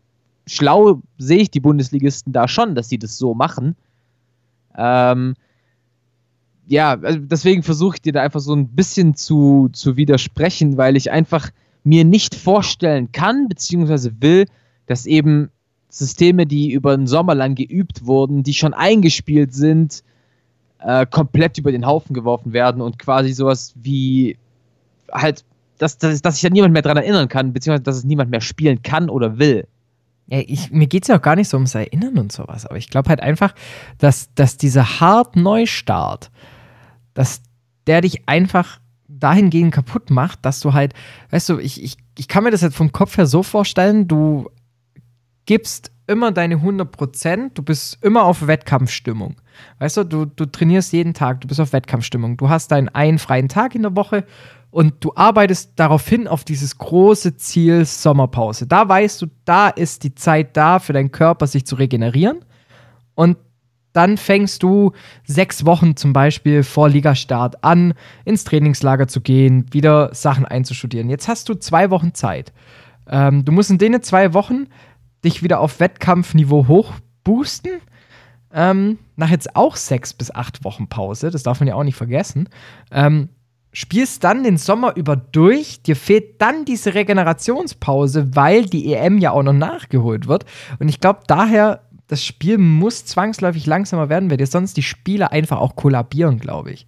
schlau 0.48 1.02
sehe 1.18 1.40
ich 1.40 1.52
die 1.52 1.60
Bundesligisten 1.60 2.34
da 2.34 2.48
schon, 2.48 2.74
dass 2.74 2.90
sie 2.90 2.98
das 2.98 3.18
so 3.18 3.34
machen. 3.34 3.76
Ähm, 4.76 5.36
ja, 6.68 7.00
also 7.00 7.20
deswegen 7.20 7.64
versuche 7.64 7.96
ich 7.96 8.02
dir 8.02 8.14
da 8.14 8.22
einfach 8.22 8.40
so 8.40 8.54
ein 8.54 8.70
bisschen 8.70 9.16
zu, 9.16 9.70
zu 9.72 9.96
widersprechen, 9.98 10.78
weil 10.78 10.98
ich 10.98 11.12
einfach 11.12 11.52
mir 11.84 12.04
nicht 12.04 12.36
vorstellen 12.36 13.12
kann, 13.12 13.48
beziehungsweise 13.48 14.12
will, 14.20 14.46
dass 14.88 15.06
eben 15.06 15.50
Systeme, 15.90 16.46
die 16.46 16.72
über 16.72 16.98
den 16.98 17.08
Sommer 17.08 17.36
lang 17.36 17.56
geübt 17.56 18.06
wurden, 18.06 18.44
die 18.44 18.54
schon 18.54 18.74
eingespielt 18.74 19.54
sind, 19.54 20.04
äh, 20.80 21.06
komplett 21.06 21.58
über 21.58 21.72
den 21.72 21.86
Haufen 21.86 22.14
geworfen 22.14 22.54
werden 22.54 22.82
und 22.82 23.00
quasi 23.00 23.34
sowas 23.34 23.74
wie 23.76 24.38
halt, 25.12 25.44
dass, 25.78 25.98
dass, 25.98 26.22
dass 26.22 26.36
sich 26.36 26.44
da 26.44 26.50
niemand 26.50 26.74
mehr 26.74 26.82
dran 26.82 26.98
erinnern 26.98 27.30
kann, 27.30 27.54
beziehungsweise 27.54 27.84
dass 27.84 27.98
es 27.98 28.04
niemand 28.04 28.32
mehr 28.32 28.42
spielen 28.42 28.82
kann 28.82 29.10
oder 29.10 29.38
will. 29.38 29.68
Ja, 30.28 30.40
ich, 30.46 30.72
mir 30.72 30.88
geht 30.88 31.04
es 31.04 31.08
ja 31.08 31.18
auch 31.18 31.22
gar 31.22 31.36
nicht 31.36 31.48
so 31.48 31.58
ums 31.58 31.74
Erinnern 31.74 32.18
und 32.18 32.32
sowas, 32.32 32.66
aber 32.66 32.78
ich 32.78 32.90
glaube 32.90 33.10
halt 33.10 33.22
einfach, 33.22 33.56
dass, 33.98 34.34
dass 34.36 34.58
dieser 34.58 35.00
hart 35.00 35.36
Neustart, 35.36 36.32
dass 37.14 37.42
der 37.88 38.02
dich 38.02 38.28
einfach 38.28 38.80
dahingehend 39.08 39.74
kaputt 39.74 40.10
macht, 40.10 40.46
dass 40.46 40.60
du 40.60 40.74
halt, 40.74 40.94
weißt 41.32 41.50
du, 41.50 41.60
ich, 41.60 41.82
ich, 41.82 41.96
ich 42.18 42.28
kann 42.28 42.44
mir 42.44 42.52
das 42.52 42.62
jetzt 42.62 42.76
vom 42.76 42.92
Kopf 42.92 43.18
her 43.18 43.26
so 43.26 43.42
vorstellen, 43.42 44.08
du 44.08 44.50
gibst 45.48 45.92
immer 46.06 46.32
deine 46.32 46.58
100%, 46.58 47.52
du 47.56 47.64
bist 47.64 47.98
immer 48.04 48.24
auf 48.24 48.46
Wettkampfstimmung. 48.46 49.36
Weißt 49.80 49.98
du, 49.98 50.04
du, 50.04 50.26
du 50.26 50.46
trainierst 50.46 50.94
jeden 50.94 51.14
Tag, 51.14 51.42
du 51.42 51.48
bist 51.48 51.60
auf 51.60 51.74
Wettkampfstimmung. 51.74 52.38
Du 52.38 52.50
hast 52.50 52.72
deinen 52.72 52.90
einen 52.90 53.18
freien 53.18 53.50
Tag 53.50 53.74
in 53.74 53.82
der 53.82 53.96
Woche 53.96 54.26
und 54.70 55.04
du 55.04 55.12
arbeitest 55.16 55.72
darauf 55.76 56.08
hin 56.08 56.28
auf 56.28 56.44
dieses 56.44 56.78
große 56.78 57.36
Ziel 57.38 57.86
Sommerpause. 57.86 58.68
Da 58.68 58.88
weißt 58.88 59.22
du, 59.22 59.28
da 59.46 59.70
ist 59.70 60.04
die 60.04 60.16
Zeit 60.16 60.56
da 60.56 60.80
für 60.80 60.94
deinen 60.94 61.12
Körper, 61.12 61.48
sich 61.48 61.66
zu 61.66 61.76
regenerieren. 61.76 62.46
Und 63.16 63.38
dann 63.94 64.18
fängst 64.18 64.62
du 64.62 64.92
sechs 65.26 65.66
Wochen 65.66 65.96
zum 65.96 66.14
Beispiel 66.14 66.62
vor 66.62 66.88
Ligastart 66.88 67.64
an, 67.64 67.96
ins 68.26 68.44
Trainingslager 68.44 69.08
zu 69.08 69.22
gehen, 69.22 69.66
wieder 69.72 70.14
Sachen 70.14 70.46
einzustudieren. 70.46 71.10
Jetzt 71.10 71.28
hast 71.28 71.50
du 71.50 71.56
zwei 71.56 71.90
Wochen 71.90 72.14
Zeit. 72.14 72.54
Ähm, 73.10 73.44
du 73.44 73.52
musst 73.52 73.72
in 73.72 73.78
denen 73.78 74.04
zwei 74.04 74.34
Wochen 74.34 74.68
dich 75.24 75.44
wieder 75.44 75.60
auf 75.60 75.80
Wettkampfniveau 75.80 76.68
hochboosten. 76.68 77.82
Ähm, 78.54 79.00
nach 79.16 79.30
jetzt 79.30 79.56
auch 79.56 79.76
sechs 79.76 80.14
bis 80.14 80.32
acht 80.32 80.64
Wochen 80.64 80.88
Pause, 80.88 81.32
das 81.32 81.44
darf 81.44 81.60
man 81.60 81.68
ja 81.68 81.76
auch 81.76 81.84
nicht 81.84 81.98
vergessen. 81.98 82.50
Ähm, 82.92 83.30
spielst 83.74 84.24
dann 84.24 84.44
den 84.44 84.58
Sommer 84.58 84.96
über 84.96 85.16
durch, 85.16 85.84
dir 85.84 85.96
fehlt 85.96 86.42
dann 86.42 86.66
diese 86.66 86.94
Regenerationspause, 86.94 88.36
weil 88.36 88.66
die 88.66 88.94
EM 88.94 89.20
ja 89.20 89.32
auch 89.32 89.44
noch 89.44 89.54
nachgeholt 89.54 90.28
wird. 90.28 90.46
Und 90.80 90.90
ich 90.90 91.00
glaube, 91.00 91.20
daher, 91.28 91.82
das 92.08 92.24
Spiel 92.24 92.58
muss 92.58 93.06
zwangsläufig 93.06 93.66
langsamer 93.66 94.10
werden, 94.10 94.32
weil 94.32 94.38
dir 94.38 94.48
sonst 94.48 94.78
die 94.78 94.84
Spiele 94.84 95.32
einfach 95.32 95.60
auch 95.60 95.76
kollabieren, 95.76 96.40
glaube 96.40 96.72
ich. 96.72 96.88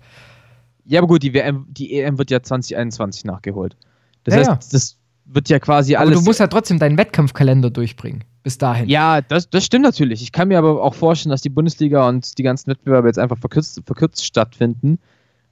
Ja, 0.86 1.02
aber 1.02 1.08
gut, 1.08 1.22
die, 1.22 1.34
WM, 1.34 1.68
die 1.70 2.00
EM 2.00 2.18
wird 2.18 2.32
ja 2.32 2.42
2021 2.42 3.26
nachgeholt. 3.26 3.76
Das 4.24 4.34
Ja, 4.34 4.40
heißt, 4.40 4.50
ja. 4.50 4.60
das 4.72 4.98
wird 5.32 5.50
ja 5.50 5.60
quasi 5.60 5.96
Aber 5.96 6.08
alles. 6.08 6.20
du 6.20 6.26
musst 6.26 6.40
ja 6.40 6.48
trotzdem 6.48 6.80
deinen 6.80 6.98
Wettkampfkalender 6.98 7.70
durchbringen. 7.70 8.24
Bis 8.44 8.58
dahin. 8.58 8.90
Ja, 8.90 9.22
das, 9.22 9.50
das 9.50 9.66
stimmt 9.66 9.84
natürlich. 9.84 10.22
Ich 10.22 10.32
kann 10.32 10.48
mir 10.48 10.58
aber 10.58 10.82
auch 10.82 10.94
vorstellen, 10.94 11.32
dass 11.32 11.42
die 11.42 11.50
Bundesliga 11.50 12.08
und 12.08 12.38
die 12.38 12.44
ganzen 12.44 12.68
Wettbewerbe 12.68 13.08
jetzt 13.08 13.20
einfach 13.20 13.38
verkürzt, 13.38 13.82
verkürzt 13.86 14.26
stattfinden. 14.26 15.00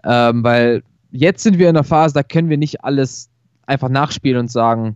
Ähm, 0.04 0.44
weil 0.44 0.84
jetzt 1.12 1.44
sind 1.44 1.58
wir 1.60 1.70
in 1.70 1.76
einer 1.76 1.84
Phase, 1.84 2.14
da 2.14 2.24
können 2.24 2.50
wir 2.50 2.58
nicht 2.58 2.84
alles 2.84 3.30
einfach 3.66 3.90
nachspielen 3.90 4.40
und 4.40 4.52
sagen, 4.52 4.96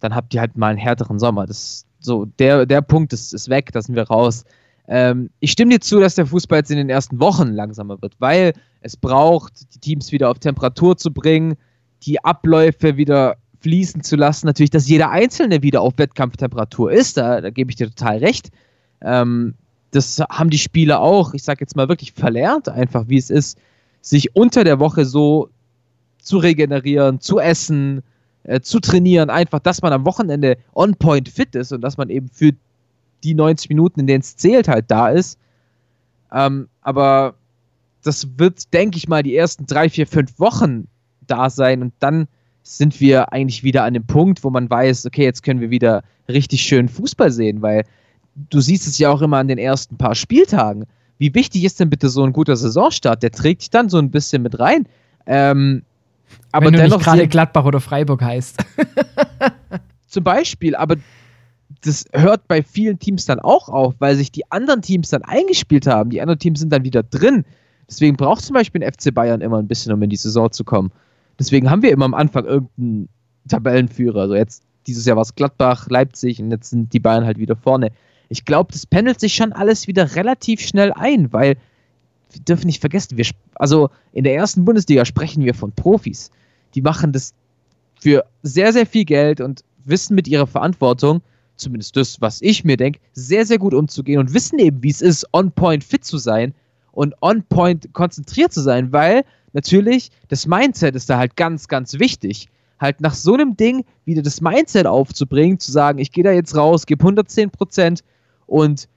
dann 0.00 0.14
habt 0.14 0.34
ihr 0.34 0.40
halt 0.40 0.56
mal 0.56 0.68
einen 0.68 0.78
härteren 0.78 1.18
Sommer. 1.18 1.46
Das 1.46 1.86
so, 2.00 2.26
der, 2.38 2.66
der 2.66 2.82
Punkt 2.82 3.12
ist, 3.12 3.32
ist 3.32 3.48
weg, 3.48 3.70
da 3.72 3.80
sind 3.80 3.94
wir 3.94 4.02
raus. 4.02 4.44
Ähm, 4.88 5.30
ich 5.38 5.52
stimme 5.52 5.70
dir 5.70 5.80
zu, 5.80 6.00
dass 6.00 6.16
der 6.16 6.26
Fußball 6.26 6.58
jetzt 6.58 6.70
in 6.70 6.76
den 6.76 6.90
ersten 6.90 7.20
Wochen 7.20 7.48
langsamer 7.52 8.02
wird, 8.02 8.14
weil 8.18 8.52
es 8.80 8.96
braucht, 8.96 9.72
die 9.74 9.78
Teams 9.78 10.10
wieder 10.10 10.28
auf 10.28 10.40
Temperatur 10.40 10.96
zu 10.96 11.12
bringen, 11.12 11.54
die 12.02 12.22
Abläufe 12.24 12.96
wieder 12.96 13.36
fließen 13.62 14.02
zu 14.02 14.16
lassen. 14.16 14.46
Natürlich, 14.46 14.70
dass 14.70 14.88
jeder 14.88 15.10
Einzelne 15.10 15.62
wieder 15.62 15.80
auf 15.80 15.94
Wettkampftemperatur 15.96 16.92
ist, 16.92 17.16
da, 17.16 17.40
da 17.40 17.50
gebe 17.50 17.70
ich 17.70 17.76
dir 17.76 17.88
total 17.88 18.18
recht. 18.18 18.50
Ähm, 19.00 19.54
das 19.92 20.18
haben 20.20 20.50
die 20.50 20.58
Spieler 20.58 21.00
auch, 21.00 21.34
ich 21.34 21.42
sage 21.42 21.60
jetzt 21.60 21.76
mal 21.76 21.88
wirklich 21.88 22.12
verlernt, 22.12 22.68
einfach 22.68 23.08
wie 23.08 23.18
es 23.18 23.30
ist, 23.30 23.58
sich 24.00 24.34
unter 24.34 24.64
der 24.64 24.80
Woche 24.80 25.04
so 25.04 25.50
zu 26.18 26.38
regenerieren, 26.38 27.20
zu 27.20 27.38
essen, 27.38 28.02
äh, 28.44 28.60
zu 28.60 28.80
trainieren, 28.80 29.30
einfach, 29.30 29.60
dass 29.60 29.82
man 29.82 29.92
am 29.92 30.04
Wochenende 30.04 30.56
on 30.74 30.94
point 30.96 31.28
fit 31.28 31.54
ist 31.54 31.72
und 31.72 31.82
dass 31.82 31.96
man 31.96 32.10
eben 32.10 32.28
für 32.28 32.52
die 33.22 33.34
90 33.34 33.68
Minuten, 33.68 34.00
in 34.00 34.06
denen 34.06 34.20
es 34.20 34.36
zählt, 34.36 34.66
halt 34.66 34.86
da 34.88 35.08
ist. 35.08 35.38
Ähm, 36.32 36.68
aber 36.80 37.34
das 38.02 38.26
wird, 38.38 38.72
denke 38.72 38.96
ich 38.96 39.08
mal, 39.08 39.22
die 39.22 39.36
ersten 39.36 39.66
drei, 39.66 39.88
vier, 39.88 40.06
fünf 40.06 40.38
Wochen 40.40 40.88
da 41.26 41.50
sein 41.50 41.82
und 41.82 41.92
dann 42.00 42.26
sind 42.62 43.00
wir 43.00 43.32
eigentlich 43.32 43.64
wieder 43.64 43.84
an 43.84 43.94
dem 43.94 44.06
Punkt, 44.06 44.44
wo 44.44 44.50
man 44.50 44.70
weiß, 44.70 45.06
okay, 45.06 45.24
jetzt 45.24 45.42
können 45.42 45.60
wir 45.60 45.70
wieder 45.70 46.02
richtig 46.28 46.62
schön 46.62 46.88
Fußball 46.88 47.30
sehen, 47.30 47.62
weil 47.62 47.84
du 48.50 48.60
siehst 48.60 48.86
es 48.86 48.98
ja 48.98 49.10
auch 49.10 49.22
immer 49.22 49.38
an 49.38 49.48
den 49.48 49.58
ersten 49.58 49.96
paar 49.96 50.14
Spieltagen. 50.14 50.84
Wie 51.18 51.34
wichtig 51.34 51.64
ist 51.64 51.80
denn 51.80 51.90
bitte 51.90 52.08
so 52.08 52.24
ein 52.24 52.32
guter 52.32 52.56
Saisonstart? 52.56 53.22
Der 53.22 53.30
trägt 53.30 53.62
dich 53.62 53.70
dann 53.70 53.88
so 53.88 53.98
ein 53.98 54.10
bisschen 54.10 54.42
mit 54.42 54.58
rein. 54.58 54.86
Ähm, 55.26 55.82
aber 56.50 56.66
Wenn 56.66 56.74
du 56.74 56.78
dennoch 56.80 57.02
gerade 57.02 57.28
Gladbach 57.28 57.64
oder 57.64 57.80
Freiburg 57.80 58.22
heißt. 58.22 58.64
zum 60.06 60.24
Beispiel, 60.24 60.74
aber 60.74 60.96
das 61.84 62.04
hört 62.12 62.46
bei 62.48 62.62
vielen 62.62 62.98
Teams 62.98 63.24
dann 63.24 63.40
auch 63.40 63.68
auf, 63.68 63.94
weil 63.98 64.16
sich 64.16 64.30
die 64.30 64.50
anderen 64.50 64.82
Teams 64.82 65.10
dann 65.10 65.22
eingespielt 65.22 65.86
haben. 65.86 66.10
Die 66.10 66.20
anderen 66.20 66.38
Teams 66.38 66.60
sind 66.60 66.72
dann 66.72 66.84
wieder 66.84 67.02
drin. 67.02 67.44
Deswegen 67.88 68.16
braucht 68.16 68.42
zum 68.42 68.54
Beispiel 68.54 68.82
ein 68.82 68.92
FC 68.92 69.12
Bayern 69.12 69.40
immer 69.40 69.58
ein 69.58 69.66
bisschen, 69.66 69.92
um 69.92 70.02
in 70.02 70.10
die 70.10 70.16
Saison 70.16 70.50
zu 70.52 70.64
kommen. 70.64 70.92
Deswegen 71.38 71.70
haben 71.70 71.82
wir 71.82 71.90
immer 71.90 72.04
am 72.04 72.14
Anfang 72.14 72.44
irgendeinen 72.44 73.08
Tabellenführer. 73.48 74.22
Also 74.22 74.34
jetzt 74.34 74.62
dieses 74.86 75.04
Jahr 75.06 75.16
war 75.16 75.22
es 75.22 75.34
Gladbach, 75.34 75.88
Leipzig 75.88 76.40
und 76.40 76.50
jetzt 76.50 76.70
sind 76.70 76.92
die 76.92 77.00
Bayern 77.00 77.24
halt 77.24 77.38
wieder 77.38 77.56
vorne. 77.56 77.90
Ich 78.28 78.44
glaube, 78.44 78.72
das 78.72 78.86
pendelt 78.86 79.20
sich 79.20 79.34
schon 79.34 79.52
alles 79.52 79.86
wieder 79.86 80.16
relativ 80.16 80.60
schnell 80.60 80.92
ein, 80.92 81.32
weil 81.32 81.56
wir 82.30 82.40
dürfen 82.42 82.66
nicht 82.66 82.80
vergessen, 82.80 83.18
wir, 83.18 83.26
also 83.56 83.90
in 84.12 84.24
der 84.24 84.34
ersten 84.34 84.64
Bundesliga 84.64 85.04
sprechen 85.04 85.44
wir 85.44 85.54
von 85.54 85.72
Profis. 85.72 86.30
Die 86.74 86.82
machen 86.82 87.12
das 87.12 87.34
für 88.00 88.24
sehr, 88.42 88.72
sehr 88.72 88.86
viel 88.86 89.04
Geld 89.04 89.40
und 89.40 89.62
wissen 89.84 90.14
mit 90.14 90.26
ihrer 90.26 90.46
Verantwortung, 90.46 91.20
zumindest 91.56 91.96
das, 91.96 92.20
was 92.20 92.40
ich 92.40 92.64
mir 92.64 92.76
denke, 92.76 93.00
sehr, 93.12 93.44
sehr 93.44 93.58
gut 93.58 93.74
umzugehen 93.74 94.18
und 94.18 94.34
wissen 94.34 94.58
eben, 94.58 94.82
wie 94.82 94.90
es 94.90 95.02
ist, 95.02 95.26
on 95.32 95.52
point 95.52 95.84
fit 95.84 96.04
zu 96.04 96.18
sein 96.18 96.54
und 96.92 97.14
on 97.20 97.42
point 97.44 97.92
konzentriert 97.92 98.52
zu 98.52 98.60
sein, 98.60 98.92
weil 98.92 99.24
natürlich 99.52 100.10
das 100.28 100.46
Mindset 100.46 100.94
ist 100.94 101.08
da 101.10 101.18
halt 101.18 101.36
ganz, 101.36 101.68
ganz 101.68 101.98
wichtig. 101.98 102.48
Halt 102.80 103.00
nach 103.00 103.14
so 103.14 103.34
einem 103.34 103.56
Ding 103.56 103.84
wieder 104.04 104.22
das 104.22 104.40
Mindset 104.40 104.86
aufzubringen, 104.86 105.58
zu 105.58 105.70
sagen, 105.70 105.98
ich 105.98 106.10
gehe 106.10 106.24
da 106.24 106.32
jetzt 106.32 106.56
raus, 106.56 106.86
gebe 106.86 107.02
110 107.02 107.50
Prozent 107.50 108.02
und 108.46 108.88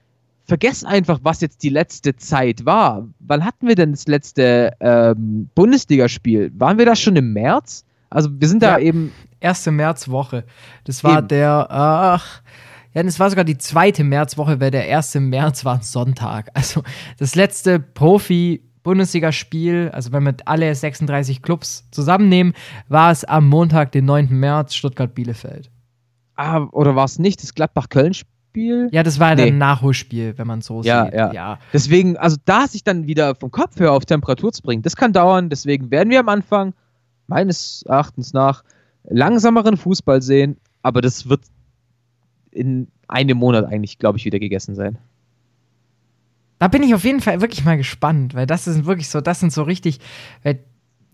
vergesst 0.44 0.84
einfach, 0.86 1.20
was 1.22 1.40
jetzt 1.40 1.62
die 1.62 1.68
letzte 1.68 2.16
Zeit 2.16 2.64
war. 2.64 3.06
Wann 3.20 3.44
hatten 3.44 3.68
wir 3.68 3.74
denn 3.74 3.92
das 3.92 4.06
letzte 4.06 4.72
ähm, 4.80 5.48
Bundesligaspiel? 5.54 6.50
Waren 6.58 6.78
wir 6.78 6.86
da 6.86 6.96
schon 6.96 7.16
im 7.16 7.32
März? 7.32 7.84
Also 8.10 8.28
wir 8.32 8.48
sind 8.48 8.62
da 8.62 8.78
Ja. 8.78 8.84
eben 8.84 9.12
Erste 9.38 9.70
Märzwoche. 9.70 10.44
Das 10.84 11.04
war 11.04 11.18
Eben. 11.18 11.28
der, 11.28 11.66
ach, 11.70 12.42
ja, 12.94 13.02
das 13.02 13.20
war 13.20 13.28
sogar 13.28 13.44
die 13.44 13.58
zweite 13.58 14.02
Märzwoche, 14.02 14.58
weil 14.60 14.70
der 14.70 14.88
erste 14.88 15.20
März 15.20 15.64
war 15.64 15.74
ein 15.74 15.82
Sonntag. 15.82 16.48
Also 16.54 16.82
das 17.18 17.34
letzte 17.34 17.78
Profi-Bundesligaspiel, 18.86 19.90
also 19.92 20.12
wenn 20.12 20.24
wir 20.24 20.34
alle 20.44 20.72
36 20.74 21.42
Clubs 21.42 21.88
zusammennehmen, 21.90 22.54
war 22.88 23.10
es 23.10 23.24
am 23.24 23.48
Montag, 23.48 23.92
den 23.92 24.04
9. 24.04 24.28
März, 24.30 24.74
Stuttgart-Bielefeld. 24.74 25.70
Ah, 26.36 26.66
oder 26.72 26.94
war 26.94 27.04
es 27.04 27.18
nicht 27.18 27.42
das 27.42 27.54
Gladbach-Köln-Spiel? 27.54 28.88
Ja, 28.92 29.02
das 29.02 29.18
war 29.18 29.34
Nee. 29.34 29.48
ein 29.48 29.58
Nachholspiel, 29.58 30.34
wenn 30.38 30.46
man 30.46 30.60
so 30.60 30.82
Ja, 30.82 31.06
sieht. 31.06 31.14
ja. 31.14 31.32
ja. 31.32 31.58
Deswegen, 31.72 32.16
also 32.16 32.36
da 32.44 32.66
sich 32.68 32.84
dann 32.84 33.06
wieder 33.06 33.34
vom 33.34 33.50
Kopf 33.50 33.78
her 33.80 33.92
auf 33.92 34.04
Temperatur 34.06 34.52
zu 34.52 34.62
bringen, 34.62 34.82
das 34.82 34.96
kann 34.96 35.12
dauern. 35.12 35.48
Deswegen 35.50 35.90
werden 35.90 36.10
wir 36.10 36.20
am 36.20 36.28
Anfang, 36.28 36.72
meines 37.26 37.82
Erachtens 37.86 38.32
nach, 38.32 38.62
langsameren 39.04 39.76
Fußball 39.76 40.22
sehen. 40.22 40.56
Aber 40.82 41.00
das 41.00 41.28
wird 41.28 41.40
in 42.50 42.88
einem 43.08 43.38
Monat 43.38 43.64
eigentlich, 43.66 43.98
glaube 43.98 44.18
ich, 44.18 44.24
wieder 44.24 44.38
gegessen 44.38 44.74
sein. 44.74 44.98
Da 46.58 46.68
bin 46.68 46.82
ich 46.82 46.94
auf 46.94 47.04
jeden 47.04 47.20
Fall 47.20 47.40
wirklich 47.40 47.64
mal 47.64 47.76
gespannt, 47.76 48.34
weil 48.34 48.46
das 48.46 48.64
sind 48.64 48.86
wirklich 48.86 49.08
so, 49.08 49.20
das 49.20 49.40
sind 49.40 49.52
so 49.52 49.62
richtig, 49.62 50.00
weil 50.42 50.64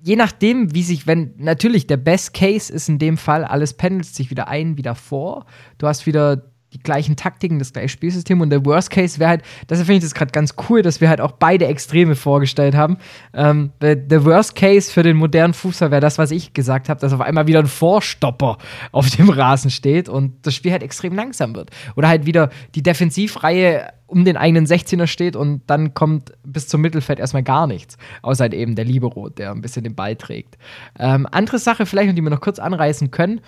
je 0.02 0.16
nachdem, 0.16 0.74
wie 0.74 0.82
sich, 0.82 1.06
wenn, 1.06 1.34
natürlich 1.36 1.86
der 1.86 1.96
Best 1.96 2.34
Case 2.34 2.72
ist 2.72 2.88
in 2.88 2.98
dem 2.98 3.16
Fall, 3.16 3.44
alles 3.44 3.74
pendelt 3.74 4.06
sich 4.06 4.30
wieder 4.30 4.48
ein, 4.48 4.76
wieder 4.76 4.94
vor. 4.94 5.46
Du 5.78 5.86
hast 5.86 6.06
wieder 6.06 6.42
die 6.72 6.78
gleichen 6.78 7.16
Taktiken, 7.16 7.58
das 7.58 7.72
gleiche 7.72 7.90
Spielsystem 7.90 8.40
und 8.40 8.50
der 8.50 8.64
Worst 8.64 8.90
Case 8.90 9.18
wäre 9.18 9.30
halt, 9.30 9.42
deshalb 9.68 9.86
finde 9.86 9.98
ich 9.98 10.04
das 10.04 10.14
gerade 10.14 10.32
ganz 10.32 10.54
cool, 10.68 10.82
dass 10.82 11.00
wir 11.00 11.08
halt 11.08 11.20
auch 11.20 11.32
beide 11.32 11.66
Extreme 11.66 12.16
vorgestellt 12.16 12.74
haben. 12.74 12.96
Ähm, 13.34 13.72
der 13.80 14.24
Worst 14.24 14.54
Case 14.54 14.90
für 14.90 15.02
den 15.02 15.16
modernen 15.16 15.52
Fußball 15.52 15.90
wäre 15.90 16.00
das, 16.00 16.18
was 16.18 16.30
ich 16.30 16.54
gesagt 16.54 16.88
habe, 16.88 17.00
dass 17.00 17.12
auf 17.12 17.20
einmal 17.20 17.46
wieder 17.46 17.58
ein 17.58 17.66
Vorstopper 17.66 18.56
auf 18.90 19.10
dem 19.10 19.28
Rasen 19.28 19.70
steht 19.70 20.08
und 20.08 20.46
das 20.46 20.54
Spiel 20.54 20.72
halt 20.72 20.82
extrem 20.82 21.14
langsam 21.14 21.54
wird. 21.54 21.70
Oder 21.94 22.08
halt 22.08 22.24
wieder 22.26 22.48
die 22.74 22.82
Defensivreihe 22.82 23.88
um 24.12 24.26
den 24.26 24.36
eigenen 24.36 24.66
16er 24.66 25.06
steht 25.06 25.36
und 25.36 25.62
dann 25.66 25.94
kommt 25.94 26.32
bis 26.44 26.68
zum 26.68 26.82
Mittelfeld 26.82 27.18
erstmal 27.18 27.42
gar 27.42 27.66
nichts. 27.66 27.96
Außer 28.20 28.42
halt 28.42 28.54
eben 28.54 28.76
der 28.76 28.84
Libero, 28.84 29.30
der 29.30 29.50
ein 29.50 29.62
bisschen 29.62 29.84
den 29.84 29.94
Ball 29.94 30.16
trägt. 30.16 30.58
Ähm, 30.98 31.26
andere 31.30 31.58
Sache 31.58 31.86
vielleicht, 31.86 32.16
die 32.16 32.22
wir 32.22 32.30
noch 32.30 32.42
kurz 32.42 32.58
anreißen 32.58 33.10
können, 33.10 33.40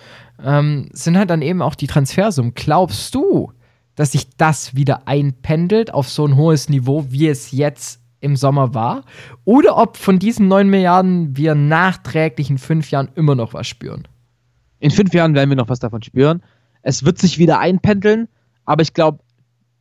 ähm, 0.43 0.89
sind 0.91 1.17
halt 1.17 1.29
dann 1.29 1.43
eben 1.43 1.61
auch 1.61 1.75
die 1.75 1.85
Transfersummen. 1.85 2.53
Glaubst 2.55 3.13
du, 3.13 3.51
dass 3.95 4.13
sich 4.13 4.35
das 4.37 4.75
wieder 4.75 5.07
einpendelt 5.07 5.93
auf 5.93 6.09
so 6.09 6.25
ein 6.25 6.35
hohes 6.35 6.67
Niveau, 6.67 7.05
wie 7.09 7.27
es 7.27 7.51
jetzt 7.51 8.01
im 8.19 8.35
Sommer 8.35 8.73
war? 8.73 9.03
Oder 9.43 9.77
ob 9.77 9.97
von 9.97 10.17
diesen 10.17 10.47
9 10.47 10.67
Milliarden 10.67 11.37
wir 11.37 11.53
nachträglich 11.53 12.49
in 12.49 12.57
fünf 12.57 12.89
Jahren 12.89 13.09
immer 13.13 13.35
noch 13.35 13.53
was 13.53 13.67
spüren? 13.67 14.07
In 14.79 14.89
fünf 14.89 15.13
Jahren 15.13 15.35
werden 15.35 15.49
wir 15.49 15.57
noch 15.57 15.69
was 15.69 15.79
davon 15.79 16.01
spüren. 16.01 16.41
Es 16.81 17.05
wird 17.05 17.19
sich 17.19 17.37
wieder 17.37 17.59
einpendeln, 17.59 18.27
aber 18.65 18.81
ich 18.81 18.93
glaube, 18.93 19.19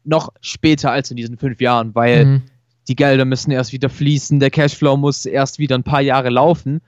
noch 0.04 0.30
später 0.40 0.90
als 0.92 1.11
in 1.11 1.16
diesen 1.16 1.37
fünf 1.38 1.61
Jahren, 1.61 1.94
weil 1.94 2.25
Mhm. 2.26 2.42
die 2.88 2.96
Gelder 2.96 3.25
müssen 3.25 3.50
erst 3.50 3.73
wieder 3.73 3.88
fließen, 3.88 4.40
der 4.40 4.50
Cashflow 4.50 4.96
muss 4.96 5.25
erst 5.26 5.58
wieder 5.58 5.76
ein 5.76 5.82
paar 5.84 6.02
Jahre 6.02 6.30
laufen. 6.30 6.80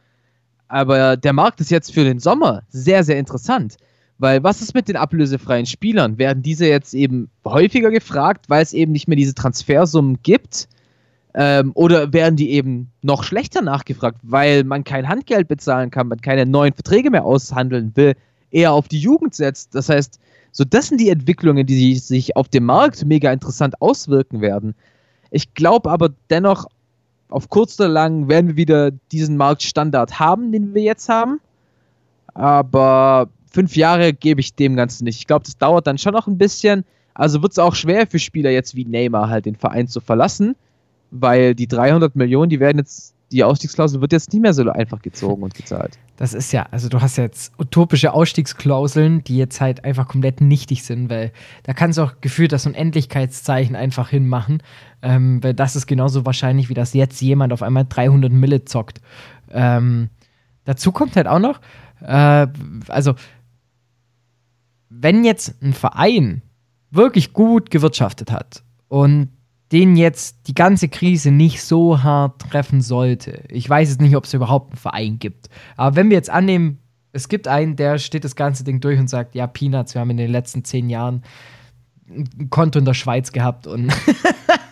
Aber 0.68 1.16
der 1.16 1.32
Markt 1.32 1.60
ist 1.60 1.70
jetzt 1.70 1.92
für 1.92 2.04
den 2.04 2.18
Sommer 2.18 2.62
sehr, 2.68 3.04
sehr 3.04 3.18
interessant, 3.18 3.76
Weil 4.18 4.42
was 4.42 4.62
ist 4.62 4.72
mit 4.74 4.88
den 4.88 4.96
ablösefreien 4.96 5.66
Spielern? 5.66 6.16
Werden 6.16 6.42
diese 6.42 6.66
jetzt 6.66 6.94
eben 6.94 7.28
häufiger 7.44 7.90
gefragt, 7.90 8.46
weil 8.48 8.62
es 8.62 8.72
eben 8.72 8.92
nicht 8.92 9.08
mehr 9.08 9.16
diese 9.16 9.34
Transfersummen 9.34 10.20
gibt? 10.22 10.68
Ähm, 11.34 11.72
oder 11.74 12.14
werden 12.14 12.36
die 12.36 12.50
eben 12.52 12.90
noch 13.02 13.24
schlechter 13.24 13.60
nachgefragt, 13.60 14.18
weil 14.22 14.64
man 14.64 14.84
kein 14.84 15.06
Handgeld 15.06 15.48
bezahlen 15.48 15.90
kann, 15.90 16.08
man 16.08 16.22
keine 16.22 16.46
neuen 16.46 16.72
Verträge 16.72 17.10
mehr 17.10 17.26
aushandeln 17.26 17.92
will, 17.94 18.14
eher 18.50 18.72
auf 18.72 18.88
die 18.88 19.00
Jugend 19.00 19.34
setzt? 19.34 19.74
Das 19.74 19.88
heißt, 19.88 20.18
so 20.52 20.64
das 20.64 20.88
sind 20.88 21.00
die 21.00 21.10
Entwicklungen, 21.10 21.66
die 21.66 21.96
sich 21.96 22.36
auf 22.36 22.48
dem 22.48 22.64
Markt 22.64 23.04
mega 23.04 23.32
interessant 23.32 23.80
auswirken 23.82 24.40
werden. 24.40 24.74
Ich 25.30 25.54
glaube 25.54 25.90
aber 25.90 26.10
dennoch, 26.30 26.66
auf 27.28 27.48
kurz 27.48 27.78
oder 27.78 27.88
lang 27.88 28.28
werden 28.28 28.48
wir 28.48 28.56
wieder 28.56 28.90
diesen 29.12 29.36
Marktstandard 29.36 30.20
haben, 30.20 30.52
den 30.52 30.74
wir 30.74 30.82
jetzt 30.82 31.08
haben. 31.08 31.40
Aber 32.34 33.28
fünf 33.50 33.76
Jahre 33.76 34.12
gebe 34.12 34.40
ich 34.40 34.54
dem 34.54 34.76
Ganzen 34.76 35.04
nicht. 35.04 35.18
Ich 35.18 35.26
glaube, 35.26 35.44
das 35.44 35.58
dauert 35.58 35.86
dann 35.86 35.98
schon 35.98 36.12
noch 36.12 36.26
ein 36.26 36.38
bisschen. 36.38 36.84
Also 37.14 37.42
wird 37.42 37.52
es 37.52 37.58
auch 37.58 37.74
schwer 37.74 38.06
für 38.06 38.18
Spieler 38.18 38.50
jetzt 38.50 38.76
wie 38.76 38.84
Neymar 38.84 39.30
halt 39.30 39.46
den 39.46 39.56
Verein 39.56 39.88
zu 39.88 40.00
verlassen, 40.00 40.54
weil 41.10 41.54
die 41.54 41.66
300 41.66 42.14
Millionen, 42.14 42.50
die 42.50 42.60
werden 42.60 42.78
jetzt, 42.78 43.14
die 43.32 43.42
Ausstiegsklausel 43.42 44.00
wird 44.00 44.12
jetzt 44.12 44.32
nicht 44.32 44.42
mehr 44.42 44.54
so 44.54 44.68
einfach 44.70 45.02
gezogen 45.02 45.42
und 45.42 45.54
gezahlt. 45.54 45.98
Das 46.16 46.32
ist 46.32 46.52
ja, 46.52 46.66
also 46.70 46.88
du 46.88 47.00
hast 47.00 47.16
jetzt 47.16 47.52
utopische 47.58 48.12
Ausstiegsklauseln, 48.12 49.24
die 49.24 49.36
jetzt 49.36 49.60
halt 49.60 49.84
einfach 49.84 50.06
komplett 50.06 50.40
nichtig 50.40 50.84
sind, 50.84 51.10
weil 51.10 51.32
da 51.64 51.74
kannst 51.74 51.98
du 51.98 52.02
auch 52.02 52.20
gefühlt 52.20 52.52
das 52.52 52.66
Unendlichkeitszeichen 52.66 53.74
einfach 53.74 54.10
hinmachen, 54.10 54.62
ähm, 55.02 55.42
weil 55.42 55.54
das 55.54 55.74
ist 55.76 55.86
genauso 55.86 56.24
wahrscheinlich, 56.24 56.68
wie 56.68 56.74
dass 56.74 56.94
jetzt 56.94 57.20
jemand 57.20 57.52
auf 57.52 57.62
einmal 57.62 57.84
300 57.88 58.30
Mille 58.30 58.64
zockt. 58.64 59.00
Ähm, 59.50 60.08
dazu 60.64 60.92
kommt 60.92 61.16
halt 61.16 61.26
auch 61.26 61.40
noch, 61.40 61.60
äh, 62.00 62.46
also 62.88 63.14
wenn 64.88 65.24
jetzt 65.24 65.60
ein 65.62 65.72
Verein 65.72 66.42
wirklich 66.90 67.32
gut 67.32 67.70
gewirtschaftet 67.70 68.30
hat 68.30 68.62
und 68.88 69.28
den 69.72 69.96
jetzt 69.96 70.48
die 70.48 70.54
ganze 70.54 70.88
Krise 70.88 71.30
nicht 71.30 71.62
so 71.62 72.02
hart 72.02 72.40
treffen 72.40 72.80
sollte. 72.80 73.42
Ich 73.48 73.68
weiß 73.68 73.90
jetzt 73.90 74.00
nicht, 74.00 74.16
ob 74.16 74.24
es 74.24 74.34
überhaupt 74.34 74.70
einen 74.70 74.78
Verein 74.78 75.18
gibt. 75.18 75.48
Aber 75.76 75.96
wenn 75.96 76.08
wir 76.08 76.16
jetzt 76.16 76.30
annehmen, 76.30 76.78
es 77.12 77.28
gibt 77.28 77.48
einen, 77.48 77.76
der 77.76 77.98
steht 77.98 78.24
das 78.24 78.36
ganze 78.36 78.62
Ding 78.62 78.80
durch 78.80 78.98
und 78.98 79.08
sagt, 79.08 79.34
ja, 79.34 79.46
Peanuts, 79.46 79.94
wir 79.94 80.00
haben 80.00 80.10
in 80.10 80.18
den 80.18 80.30
letzten 80.30 80.64
zehn 80.64 80.88
Jahren 80.88 81.22
ein 82.08 82.50
Konto 82.50 82.78
in 82.78 82.84
der 82.84 82.94
Schweiz 82.94 83.32
gehabt 83.32 83.66
und 83.66 83.92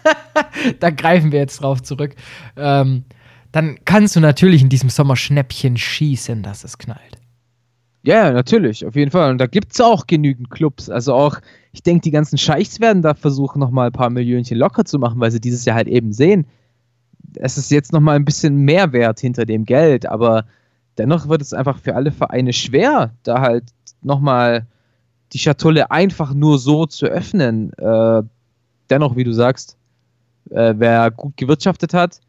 da 0.80 0.90
greifen 0.90 1.32
wir 1.32 1.40
jetzt 1.40 1.60
drauf 1.60 1.82
zurück. 1.82 2.14
Ähm, 2.56 3.04
dann 3.50 3.78
kannst 3.84 4.14
du 4.14 4.20
natürlich 4.20 4.62
in 4.62 4.68
diesem 4.68 4.90
Sommer 4.90 5.16
Schnäppchen 5.16 5.76
schießen, 5.76 6.42
dass 6.42 6.64
es 6.64 6.78
knallt. 6.78 7.18
Ja, 8.02 8.32
natürlich, 8.32 8.84
auf 8.84 8.94
jeden 8.96 9.10
Fall. 9.10 9.30
Und 9.30 9.38
da 9.38 9.46
gibt 9.46 9.72
es 9.72 9.80
auch 9.80 10.06
genügend 10.06 10.50
Clubs. 10.50 10.90
Also 10.90 11.14
auch, 11.14 11.38
ich 11.74 11.82
denke, 11.82 12.02
die 12.02 12.12
ganzen 12.12 12.38
Scheichs 12.38 12.78
werden 12.78 13.02
da 13.02 13.14
versuchen, 13.14 13.58
nochmal 13.58 13.88
ein 13.88 13.92
paar 13.92 14.08
Millionchen 14.08 14.56
locker 14.56 14.84
zu 14.84 15.00
machen, 15.00 15.20
weil 15.20 15.32
sie 15.32 15.40
dieses 15.40 15.64
Jahr 15.64 15.74
halt 15.74 15.88
eben 15.88 16.12
sehen, 16.12 16.46
es 17.34 17.58
ist 17.58 17.72
jetzt 17.72 17.92
nochmal 17.92 18.14
ein 18.14 18.24
bisschen 18.24 18.58
mehr 18.58 18.92
wert 18.92 19.18
hinter 19.18 19.44
dem 19.44 19.64
Geld, 19.64 20.06
aber 20.06 20.44
dennoch 20.98 21.28
wird 21.28 21.42
es 21.42 21.52
einfach 21.52 21.78
für 21.78 21.96
alle 21.96 22.12
Vereine 22.12 22.52
schwer, 22.52 23.12
da 23.24 23.40
halt 23.40 23.64
nochmal 24.02 24.68
die 25.32 25.40
Schatulle 25.40 25.90
einfach 25.90 26.32
nur 26.32 26.60
so 26.60 26.86
zu 26.86 27.06
öffnen. 27.06 27.72
Äh, 27.72 28.22
dennoch, 28.88 29.16
wie 29.16 29.24
du 29.24 29.32
sagst, 29.32 29.76
äh, 30.50 30.74
wer 30.76 31.10
gut 31.10 31.36
gewirtschaftet 31.36 31.92
hat, 31.92 32.20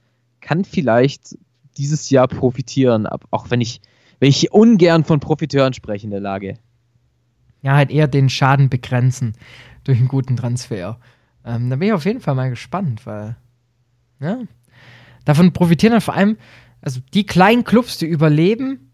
kann 0.41 0.65
vielleicht 0.65 1.37
dieses 1.77 2.09
Jahr 2.09 2.27
profitieren, 2.27 3.05
auch 3.29 3.51
wenn 3.51 3.61
ich 3.61 3.79
wenn 4.19 4.29
ich 4.29 4.51
ungern 4.51 5.03
von 5.03 5.19
Profiteuren 5.19 5.73
spreche 5.73 6.05
in 6.05 6.11
der 6.11 6.21
Lage. 6.21 6.57
Ja, 7.65 7.75
halt 7.75 7.89
eher 7.89 8.07
den 8.07 8.29
Schaden 8.29 8.69
begrenzen 8.69 9.33
durch 9.83 9.97
einen 9.97 10.07
guten 10.07 10.37
Transfer. 10.37 10.99
Ähm, 11.43 11.69
da 11.69 11.75
bin 11.75 11.87
ich 11.87 11.93
auf 11.93 12.05
jeden 12.05 12.21
Fall 12.21 12.35
mal 12.35 12.49
gespannt, 12.49 13.05
weil 13.05 13.35
ja, 14.19 14.39
davon 15.25 15.51
profitieren 15.51 15.93
dann 15.93 16.01
vor 16.01 16.13
allem, 16.13 16.37
also 16.81 16.99
die 17.13 17.25
kleinen 17.25 17.63
Clubs, 17.63 17.97
die 17.97 18.05
überleben, 18.05 18.91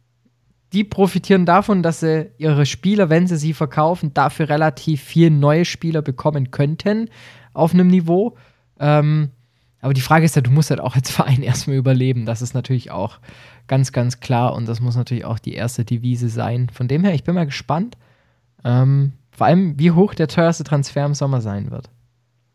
die 0.71 0.85
profitieren 0.85 1.45
davon, 1.45 1.83
dass 1.83 1.99
sie 1.99 2.31
ihre 2.37 2.65
Spieler, 2.65 3.09
wenn 3.09 3.27
sie 3.27 3.35
sie 3.35 3.53
verkaufen, 3.53 4.13
dafür 4.13 4.47
relativ 4.47 5.01
viel 5.01 5.29
neue 5.29 5.65
Spieler 5.65 6.01
bekommen 6.01 6.49
könnten 6.51 7.09
auf 7.53 7.73
einem 7.73 7.87
Niveau. 7.87 8.37
Ähm, 8.79 9.31
aber 9.81 9.93
die 9.93 10.01
Frage 10.01 10.23
ist 10.23 10.35
ja, 10.37 10.41
du 10.41 10.51
musst 10.51 10.69
halt 10.69 10.79
auch 10.79 10.95
als 10.95 11.11
Verein 11.11 11.43
erstmal 11.43 11.75
überleben. 11.75 12.25
Das 12.25 12.41
ist 12.41 12.53
natürlich 12.53 12.89
auch 12.89 13.19
Ganz, 13.71 13.93
ganz 13.93 14.19
klar. 14.19 14.53
Und 14.53 14.67
das 14.67 14.81
muss 14.81 14.97
natürlich 14.97 15.23
auch 15.23 15.39
die 15.39 15.53
erste 15.53 15.85
Devise 15.85 16.27
sein. 16.27 16.67
Von 16.73 16.89
dem 16.89 17.05
her, 17.05 17.13
ich 17.13 17.23
bin 17.23 17.35
mal 17.35 17.45
gespannt. 17.45 17.95
Ähm, 18.63 19.13
vor 19.31 19.47
allem, 19.47 19.79
wie 19.79 19.91
hoch 19.91 20.13
der 20.13 20.27
teuerste 20.27 20.63
Transfer 20.63 21.05
im 21.05 21.15
Sommer 21.15 21.41
sein 21.41 21.71
wird. 21.71 21.89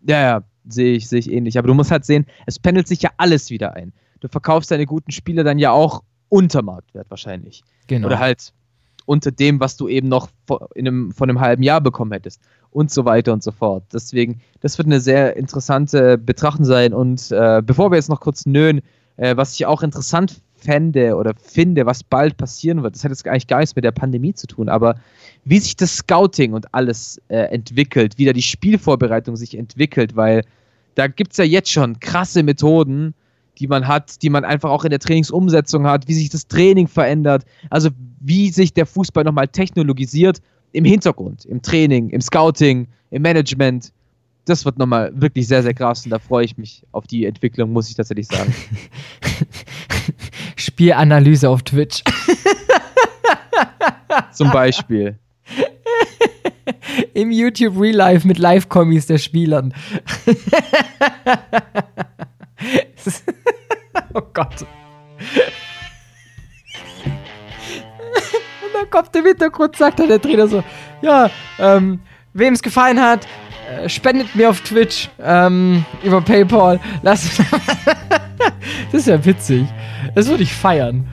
Ja, 0.06 0.20
ja, 0.20 0.42
sehe 0.68 0.94
ich, 0.94 1.08
sehe 1.08 1.18
ich 1.18 1.30
ähnlich. 1.30 1.58
Aber 1.58 1.68
du 1.68 1.74
musst 1.74 1.90
halt 1.90 2.04
sehen, 2.04 2.26
es 2.46 2.58
pendelt 2.58 2.86
sich 2.86 3.02
ja 3.02 3.10
alles 3.16 3.50
wieder 3.50 3.74
ein. 3.74 3.92
Du 4.20 4.28
verkaufst 4.28 4.70
deine 4.70 4.86
guten 4.86 5.10
Spiele 5.10 5.44
dann 5.44 5.58
ja 5.58 5.72
auch 5.72 6.02
unter 6.28 6.62
Marktwert 6.62 7.10
wahrscheinlich. 7.10 7.62
Genau. 7.86 8.06
Oder 8.06 8.18
halt 8.18 8.52
unter 9.04 9.30
dem, 9.30 9.60
was 9.60 9.76
du 9.76 9.88
eben 9.88 10.08
noch 10.08 10.28
in 10.74 10.86
einem, 10.86 11.12
von 11.12 11.30
einem 11.30 11.40
halben 11.40 11.62
Jahr 11.62 11.80
bekommen 11.80 12.12
hättest. 12.12 12.40
Und 12.70 12.90
so 12.90 13.04
weiter 13.04 13.32
und 13.32 13.42
so 13.42 13.52
fort. 13.52 13.84
Deswegen, 13.92 14.40
das 14.60 14.76
wird 14.76 14.86
eine 14.86 15.00
sehr 15.00 15.36
interessante 15.36 16.18
Betrachtung 16.18 16.64
sein. 16.64 16.92
Und 16.92 17.30
äh, 17.30 17.62
bevor 17.64 17.90
wir 17.90 17.96
jetzt 17.96 18.10
noch 18.10 18.20
kurz 18.20 18.44
nöhen, 18.44 18.82
äh, 19.16 19.36
was 19.36 19.54
ich 19.54 19.64
auch 19.66 19.82
interessant 19.82 20.42
fände 20.66 21.14
oder 21.16 21.34
finde, 21.40 21.86
was 21.86 22.02
bald 22.02 22.36
passieren 22.36 22.82
wird, 22.82 22.96
das 22.96 23.04
hat 23.04 23.10
jetzt 23.12 23.26
eigentlich 23.26 23.46
gar 23.46 23.60
nichts 23.60 23.76
mit 23.76 23.84
der 23.84 23.92
Pandemie 23.92 24.34
zu 24.34 24.46
tun, 24.46 24.68
aber 24.68 24.96
wie 25.44 25.60
sich 25.60 25.76
das 25.76 25.96
Scouting 25.96 26.52
und 26.52 26.74
alles 26.74 27.20
äh, 27.28 27.36
entwickelt, 27.36 28.18
wie 28.18 28.24
da 28.24 28.32
die 28.32 28.42
Spielvorbereitung 28.42 29.36
sich 29.36 29.56
entwickelt, 29.56 30.16
weil 30.16 30.42
da 30.96 31.06
gibt 31.06 31.32
es 31.32 31.38
ja 31.38 31.44
jetzt 31.44 31.70
schon 31.70 32.00
krasse 32.00 32.42
Methoden, 32.42 33.14
die 33.58 33.68
man 33.68 33.86
hat, 33.86 34.22
die 34.22 34.30
man 34.30 34.44
einfach 34.44 34.70
auch 34.70 34.84
in 34.84 34.90
der 34.90 34.98
Trainingsumsetzung 34.98 35.86
hat, 35.86 36.08
wie 36.08 36.14
sich 36.14 36.30
das 36.30 36.48
Training 36.48 36.88
verändert, 36.88 37.44
also 37.70 37.90
wie 38.20 38.50
sich 38.50 38.72
der 38.72 38.86
Fußball 38.86 39.24
nochmal 39.24 39.48
technologisiert 39.48 40.40
im 40.72 40.84
Hintergrund, 40.84 41.44
im 41.44 41.62
Training, 41.62 42.10
im 42.10 42.20
Scouting, 42.20 42.88
im 43.10 43.22
Management. 43.22 43.92
Das 44.46 44.64
wird 44.64 44.78
nochmal 44.78 45.12
wirklich 45.14 45.48
sehr, 45.48 45.62
sehr 45.62 45.74
krass 45.74 46.04
und 46.04 46.10
da 46.10 46.18
freue 46.18 46.44
ich 46.44 46.58
mich 46.58 46.82
auf 46.92 47.06
die 47.06 47.24
Entwicklung, 47.24 47.72
muss 47.72 47.88
ich 47.88 47.94
tatsächlich 47.94 48.26
sagen. 48.26 48.54
Spielanalyse 50.76 51.48
auf 51.48 51.62
Twitch. 51.62 52.04
Zum 54.32 54.50
Beispiel. 54.50 55.18
Im 57.14 57.30
YouTube 57.30 57.80
Real 57.80 57.96
Life 57.96 58.28
mit 58.28 58.36
Live-Kommis 58.38 59.06
der 59.06 59.16
Spielern. 59.16 59.72
oh 64.12 64.20
Gott. 64.34 64.66
Und 68.60 68.74
dann 68.74 68.90
kommt 68.90 69.16
im 69.16 69.24
Hintergrund, 69.24 69.76
sagt 69.76 70.00
dann 70.00 70.08
der 70.08 70.20
Trainer 70.20 70.46
so: 70.46 70.62
Ja, 71.00 71.30
ähm, 71.58 72.00
wem 72.34 72.52
es 72.52 72.60
gefallen 72.62 73.00
hat, 73.00 73.26
äh, 73.70 73.88
spendet 73.88 74.36
mir 74.36 74.50
auf 74.50 74.60
Twitch 74.60 75.08
ähm, 75.22 75.86
über 76.02 76.20
PayPal. 76.20 76.78
Lass. 77.00 77.38
das 78.92 79.00
ist 79.00 79.06
ja 79.06 79.24
witzig. 79.24 79.66
Das 80.14 80.28
würde 80.28 80.42
ich 80.42 80.52
feiern. 80.52 81.06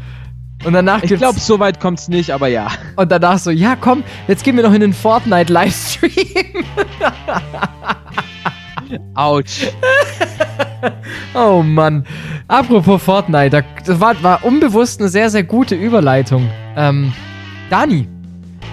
Und 0.64 0.74
danach 0.74 1.04
Ich 1.04 1.14
glaube, 1.14 1.40
so 1.40 1.60
weit 1.60 1.80
kommt 1.80 2.00
es 2.00 2.08
nicht, 2.08 2.32
aber 2.32 2.48
ja. 2.48 2.70
Und 2.96 3.12
danach 3.12 3.38
so, 3.38 3.52
ja, 3.52 3.76
komm, 3.76 4.04
jetzt 4.28 4.44
gehen 4.44 4.56
wir 4.56 4.64
noch 4.64 4.74
in 4.74 4.82
den 4.82 4.94
Fortnite-Livestream. 4.94 6.66
Autsch. 9.16 9.68
oh 11.34 11.62
Mann. 11.64 12.06
Apropos 12.48 13.02
Fortnite, 13.02 13.64
das 13.86 14.00
war, 14.00 14.22
war 14.22 14.44
unbewusst 14.44 15.00
eine 15.00 15.10
sehr, 15.10 15.30
sehr 15.30 15.44
gute 15.44 15.76
Überleitung. 15.76 16.50
Ähm, 16.76 17.14
Dani, 17.70 18.08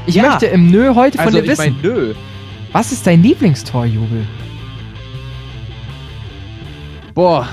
ich 0.06 0.14
ja. 0.14 0.28
möchte 0.28 0.46
im 0.46 0.70
Nö 0.70 0.94
heute 0.94 1.18
von 1.18 1.26
also, 1.26 1.40
dir 1.40 1.48
wissen. 1.48 1.76
Ich 1.78 1.82
mein, 1.82 1.92
Nö. 1.92 2.14
Was 2.72 2.92
ist 2.92 3.06
dein 3.06 3.22
Lieblingstorjubel? 3.22 4.26
Boah. 7.14 7.48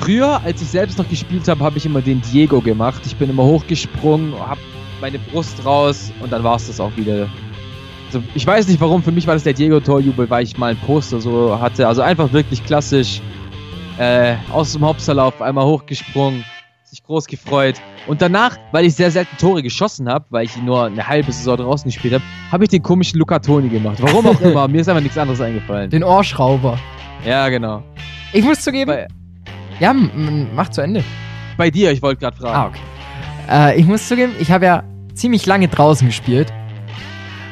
Früher, 0.00 0.40
als 0.42 0.60
ich 0.62 0.68
selbst 0.68 0.98
noch 0.98 1.08
gespielt 1.08 1.46
habe, 1.48 1.62
habe 1.62 1.78
ich 1.78 1.86
immer 1.86 2.00
den 2.00 2.20
Diego 2.22 2.60
gemacht. 2.60 3.02
Ich 3.06 3.16
bin 3.16 3.30
immer 3.30 3.44
hochgesprungen, 3.44 4.38
habe 4.38 4.60
meine 5.00 5.18
Brust 5.18 5.64
raus 5.64 6.12
und 6.20 6.32
dann 6.32 6.42
war 6.42 6.56
es 6.56 6.66
das 6.66 6.80
auch 6.80 6.96
wieder. 6.96 7.28
Also 8.06 8.22
ich 8.34 8.46
weiß 8.46 8.66
nicht 8.68 8.80
warum, 8.80 9.02
für 9.02 9.12
mich 9.12 9.26
war 9.26 9.34
das 9.34 9.44
der 9.44 9.52
Diego-Torjubel, 9.52 10.28
weil 10.30 10.44
ich 10.44 10.56
mal 10.56 10.70
ein 10.70 10.78
Poster 10.78 11.20
so 11.20 11.58
hatte. 11.60 11.86
Also 11.86 12.02
einfach 12.02 12.32
wirklich 12.32 12.64
klassisch. 12.64 13.20
Äh, 13.98 14.36
aus 14.52 14.72
dem 14.72 14.86
Hopserlauf 14.86 15.42
einmal 15.42 15.66
hochgesprungen 15.66 16.44
sich 16.88 17.02
groß 17.02 17.26
gefreut. 17.26 17.76
Und 18.06 18.22
danach, 18.22 18.56
weil 18.72 18.86
ich 18.86 18.94
sehr 18.94 19.10
selten 19.10 19.36
Tore 19.36 19.62
geschossen 19.62 20.08
habe, 20.08 20.24
weil 20.30 20.46
ich 20.46 20.56
nur 20.56 20.86
eine 20.86 21.06
halbe 21.06 21.30
Saison 21.30 21.58
draußen 21.58 21.90
gespielt 21.90 22.14
habe, 22.14 22.24
habe 22.50 22.64
ich 22.64 22.70
den 22.70 22.82
komischen 22.82 23.18
Luca 23.18 23.38
Toni 23.38 23.68
gemacht. 23.68 23.98
Warum 24.00 24.26
auch 24.26 24.40
immer, 24.40 24.66
mir 24.68 24.80
ist 24.80 24.88
einfach 24.88 25.02
nichts 25.02 25.18
anderes 25.18 25.40
eingefallen. 25.40 25.90
Den 25.90 26.02
Ohrschrauber. 26.02 26.78
Ja, 27.26 27.48
genau. 27.48 27.82
Ich 28.32 28.44
muss 28.44 28.62
zugeben. 28.62 28.90
Bei, 28.90 29.08
ja, 29.80 29.94
mach 30.54 30.68
zu 30.68 30.80
Ende. 30.80 31.04
Bei 31.56 31.70
dir, 31.70 31.92
ich 31.92 32.02
wollte 32.02 32.20
gerade 32.20 32.36
fragen. 32.36 32.56
Ah, 32.56 32.66
okay. 32.66 33.72
Äh, 33.74 33.80
ich 33.80 33.86
muss 33.86 34.06
zugeben, 34.06 34.32
ich 34.38 34.50
habe 34.50 34.66
ja 34.66 34.82
ziemlich 35.14 35.46
lange 35.46 35.68
draußen 35.68 36.06
gespielt. 36.06 36.52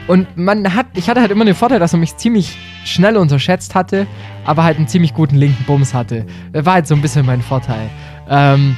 Und 0.06 0.36
man 0.36 0.74
hat, 0.74 0.86
ich 0.94 1.08
hatte 1.08 1.20
halt 1.20 1.32
immer 1.32 1.44
den 1.44 1.54
Vorteil, 1.54 1.80
dass 1.80 1.92
man 1.92 2.00
mich 2.00 2.16
ziemlich 2.16 2.56
schnell 2.84 3.16
unterschätzt 3.16 3.74
hatte, 3.74 4.06
aber 4.44 4.62
halt 4.62 4.76
einen 4.76 4.86
ziemlich 4.86 5.14
guten 5.14 5.34
linken 5.34 5.64
Bums 5.64 5.94
hatte. 5.94 6.26
Das 6.52 6.64
war 6.64 6.74
halt 6.74 6.86
so 6.86 6.94
ein 6.94 7.02
bisschen 7.02 7.26
mein 7.26 7.42
Vorteil. 7.42 7.90
Ähm, 8.28 8.76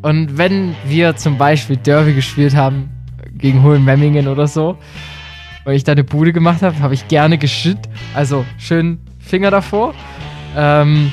und 0.00 0.38
wenn 0.38 0.74
wir 0.86 1.16
zum 1.16 1.36
Beispiel 1.36 1.76
Derby 1.76 2.14
gespielt 2.14 2.56
haben, 2.56 2.88
gegen 3.34 3.62
Hohenmemmingen 3.62 4.28
oder 4.28 4.46
so, 4.46 4.78
und 5.66 5.72
ich 5.72 5.84
da 5.84 5.92
eine 5.92 6.04
Bude 6.04 6.32
gemacht 6.32 6.62
habe, 6.62 6.78
habe 6.78 6.94
ich 6.94 7.08
gerne 7.08 7.38
geschütt. 7.38 7.78
Also 8.14 8.46
schön 8.56 9.00
Finger 9.18 9.50
davor. 9.50 9.94
Ähm, 10.56 11.12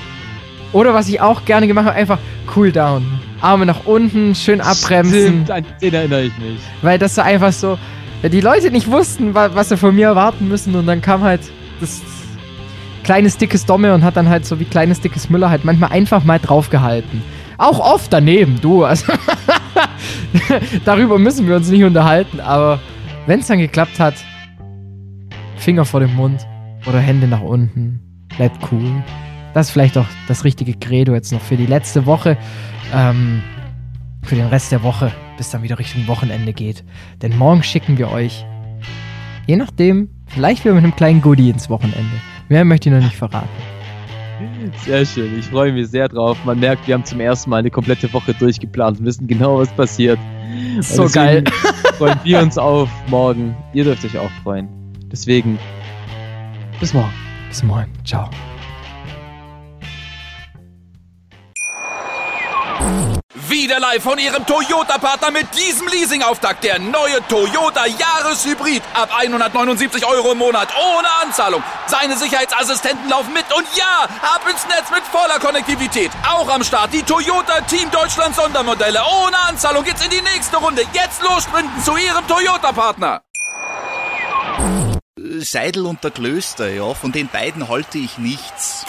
oder 0.74 0.94
was 0.94 1.08
ich 1.08 1.22
auch 1.22 1.46
gerne 1.46 1.68
gemacht 1.68 1.86
habe, 1.86 1.96
einfach 1.96 2.20
Cool 2.54 2.72
Down. 2.72 3.06
Arme 3.42 3.66
nach 3.66 3.86
unten, 3.86 4.36
schön 4.36 4.62
abbremsen. 4.62 5.46
Stimmt, 5.46 5.52
an 5.52 5.66
den 5.82 5.94
erinnere 5.94 6.24
ich 6.24 6.38
mich. 6.38 6.60
Weil 6.82 6.98
das 6.98 7.16
so 7.16 7.22
einfach 7.22 7.52
so, 7.52 7.78
die 8.24 8.42
Leute 8.42 8.72
nicht 8.72 8.90
wussten, 8.90 9.34
wa 9.34 9.50
was 9.54 9.70
sie 9.70 9.78
von 9.78 9.96
mir 9.96 10.08
erwarten 10.08 10.48
müssen 10.48 10.76
und 10.76 10.86
dann 10.86 11.02
kam 11.02 11.22
halt 11.22 11.42
das 11.80 12.02
kleines 13.04 13.38
dickes 13.38 13.66
Domme 13.66 13.94
und 13.94 14.04
hat 14.04 14.16
dann 14.16 14.30
halt 14.30 14.46
so 14.46 14.60
wie 14.60 14.66
kleines 14.66 15.02
dickes 15.02 15.30
Müller 15.30 15.50
halt 15.50 15.66
manchmal 15.66 15.92
einfach 15.92 16.24
mal 16.24 16.40
draufgehalten. 16.40 17.22
Auch 17.58 17.80
oft 17.80 18.12
daneben, 18.12 18.60
du. 18.62 18.84
Also 18.86 19.12
darüber 20.86 21.20
müssen 21.20 21.48
wir 21.48 21.58
uns 21.58 21.70
nicht 21.70 21.84
unterhalten, 21.84 22.40
aber 22.40 22.80
wenn 23.28 23.42
es 23.42 23.48
dann 23.48 23.60
geklappt 23.60 24.00
hat, 24.00 24.16
Finger 25.58 25.86
vor 25.86 26.00
dem 26.00 26.16
Mund 26.16 26.46
oder 26.86 27.00
Hände 27.00 27.28
nach 27.28 27.42
unten, 27.42 28.00
bleibt 28.36 28.58
cool. 28.72 29.04
Das 29.54 29.68
ist 29.68 29.72
vielleicht 29.72 29.98
auch 29.98 30.08
das 30.28 30.44
richtige 30.44 30.74
Credo 30.74 31.14
jetzt 31.14 31.32
noch 31.32 31.42
für 31.42 31.58
die 31.58 31.66
letzte 31.66 32.06
Woche. 32.06 32.38
Ähm, 32.94 33.44
für 34.24 34.36
den 34.36 34.48
Rest 34.48 34.72
der 34.72 34.84
Woche, 34.84 35.12
bis 35.38 35.50
dann 35.50 35.64
wieder 35.64 35.78
Richtung 35.80 36.08
Wochenende 36.08 36.54
geht. 36.54 36.84
Denn 37.22 37.38
morgen 37.38 37.62
schicken 37.62 37.98
wir 37.98 38.10
euch, 38.10 38.46
je 39.48 39.56
nachdem, 39.56 40.10
vielleicht 40.28 40.64
wieder 40.64 40.74
mit 40.74 40.84
einem 40.84 40.96
kleinen 40.96 41.22
Goodie 41.22 41.50
ins 41.50 41.70
Wochenende. 41.70 42.22
Mehr 42.50 42.66
möchte 42.66 42.90
ich 42.90 42.96
noch 42.96 43.04
nicht 43.04 43.16
verraten. 43.16 43.50
Sehr 44.84 45.06
schön, 45.06 45.38
ich 45.40 45.46
freue 45.46 45.72
mich 45.72 45.90
sehr 45.90 46.10
drauf. 46.10 46.38
Man 46.46 46.60
merkt, 46.60 46.88
wir 46.88 46.96
haben 46.96 47.06
zum 47.06 47.20
ersten 47.20 47.50
Mal 47.50 47.58
eine 47.58 47.70
komplette 47.70 48.12
Woche 48.14 48.34
durchgeplant 48.34 49.00
und 49.00 49.06
wissen 49.06 49.28
genau, 49.28 49.60
was 49.60 49.72
passiert. 49.74 50.20
So 50.82 51.08
geil. 51.08 51.44
Freuen 51.98 52.20
wir 52.24 52.40
uns 52.42 52.58
auf 52.58 52.90
morgen. 53.08 53.56
Ihr 53.74 53.84
dürft 53.84 54.04
euch 54.04 54.18
auch 54.18 54.32
freuen. 54.44 54.68
Deswegen, 55.12 55.60
bis 56.80 56.94
morgen. 56.94 57.14
Bis 57.50 57.64
morgen. 57.64 57.92
Ciao. 58.04 58.30
Wieder 63.64 63.80
live 63.80 64.04
von 64.04 64.20
Ihrem 64.20 64.46
Toyota-Partner 64.46 65.32
mit 65.32 65.48
diesem 65.58 65.88
Leasing-Auftakt. 65.88 66.66
Der 66.66 66.80
neue 66.80 67.26
Toyota 67.30 67.86
Jahreshybrid. 67.86 68.84
Ab 68.94 69.10
179 69.18 70.06
Euro 70.06 70.34
im 70.34 70.40
Monat. 70.40 70.68
Ohne 70.76 71.08
Anzahlung. 71.24 71.64
Seine 71.88 72.18
Sicherheitsassistenten 72.18 73.10
laufen 73.10 73.32
mit. 73.32 73.46
Und 73.56 73.66
ja, 73.78 74.04
ab 74.22 74.42
ins 74.52 74.68
Netz 74.68 74.92
mit 74.92 75.04
voller 75.04 75.40
Konnektivität. 75.40 76.12
Auch 76.30 76.50
am 76.50 76.62
Start 76.66 76.92
die 76.92 77.04
Toyota 77.04 77.62
Team 77.62 77.90
Deutschland 77.90 78.36
Sondermodelle. 78.36 79.00
Ohne 79.24 79.40
Anzahlung 79.48 79.86
geht's 79.86 80.04
in 80.04 80.10
die 80.10 80.22
nächste 80.22 80.58
Runde. 80.58 80.82
Jetzt 80.92 81.22
los 81.22 81.44
sprinten 81.44 81.82
zu 81.86 81.96
Ihrem 81.96 82.28
Toyota-Partner. 82.28 83.22
Seidel 85.40 85.86
und 85.86 86.04
der 86.04 86.12
Klöster, 86.12 86.70
ja, 86.70 86.94
von 86.94 87.14
den 87.14 87.30
beiden 87.30 87.70
halte 87.70 87.98
ich 87.98 88.18
nichts. 88.18 88.86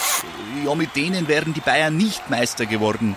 Ja, 0.65 0.75
mit 0.75 0.97
denen 0.97 1.29
wären 1.29 1.55
die 1.55 1.61
Bayern 1.61 1.97
nicht 1.97 2.29
Meister 2.29 2.67
geworden. 2.67 3.17